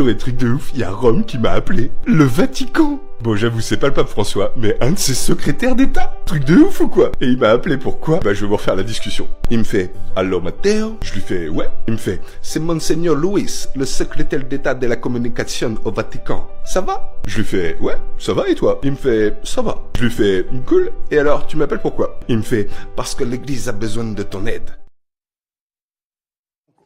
[0.00, 1.90] Purée truc de ouf, il y a Rome qui m'a appelé.
[2.06, 6.18] Le Vatican Bon, j'avoue, c'est pas le pape François, mais un de ses secrétaires d'État.
[6.24, 7.12] Truc de ouf ou quoi?
[7.20, 8.18] Et il m'a appelé pourquoi?
[8.20, 9.28] Bah, je vais vous refaire la discussion.
[9.50, 10.96] Il me fait Allô, Matteo?
[11.02, 11.68] Je lui fais Ouais.
[11.86, 16.48] Il me fait C'est Monseigneur Louis, le secrétaire d'État de la communication au Vatican.
[16.64, 17.12] Ça va?
[17.26, 18.80] Je lui fais Ouais, ça va et toi?
[18.82, 19.82] Il me fait Ça va.
[19.98, 20.92] Je lui fais Cool.
[21.10, 22.18] Et alors, tu m'appelles pourquoi?
[22.26, 24.70] Il me fait Parce que l'Église a besoin de ton aide.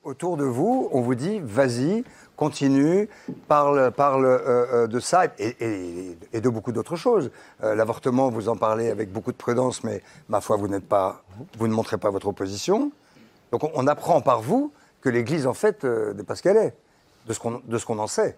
[0.05, 2.05] Autour de vous, on vous dit Vas-y,
[2.37, 3.09] continue,
[3.49, 7.31] parle, parle euh, euh, de ça et, de beaucoup d'autres choses.
[7.63, 11.23] Euh, l'avortement, vous en parlez avec beaucoup de prudence, mais ma foi, vous pas,
[11.59, 12.91] vous ne montrez pas votre opposition.
[13.53, 16.75] Donc on, apprend par vous que l'Église, en fait, n'est pas ce qu'elle est,
[17.27, 18.37] de ce qu'on en sait.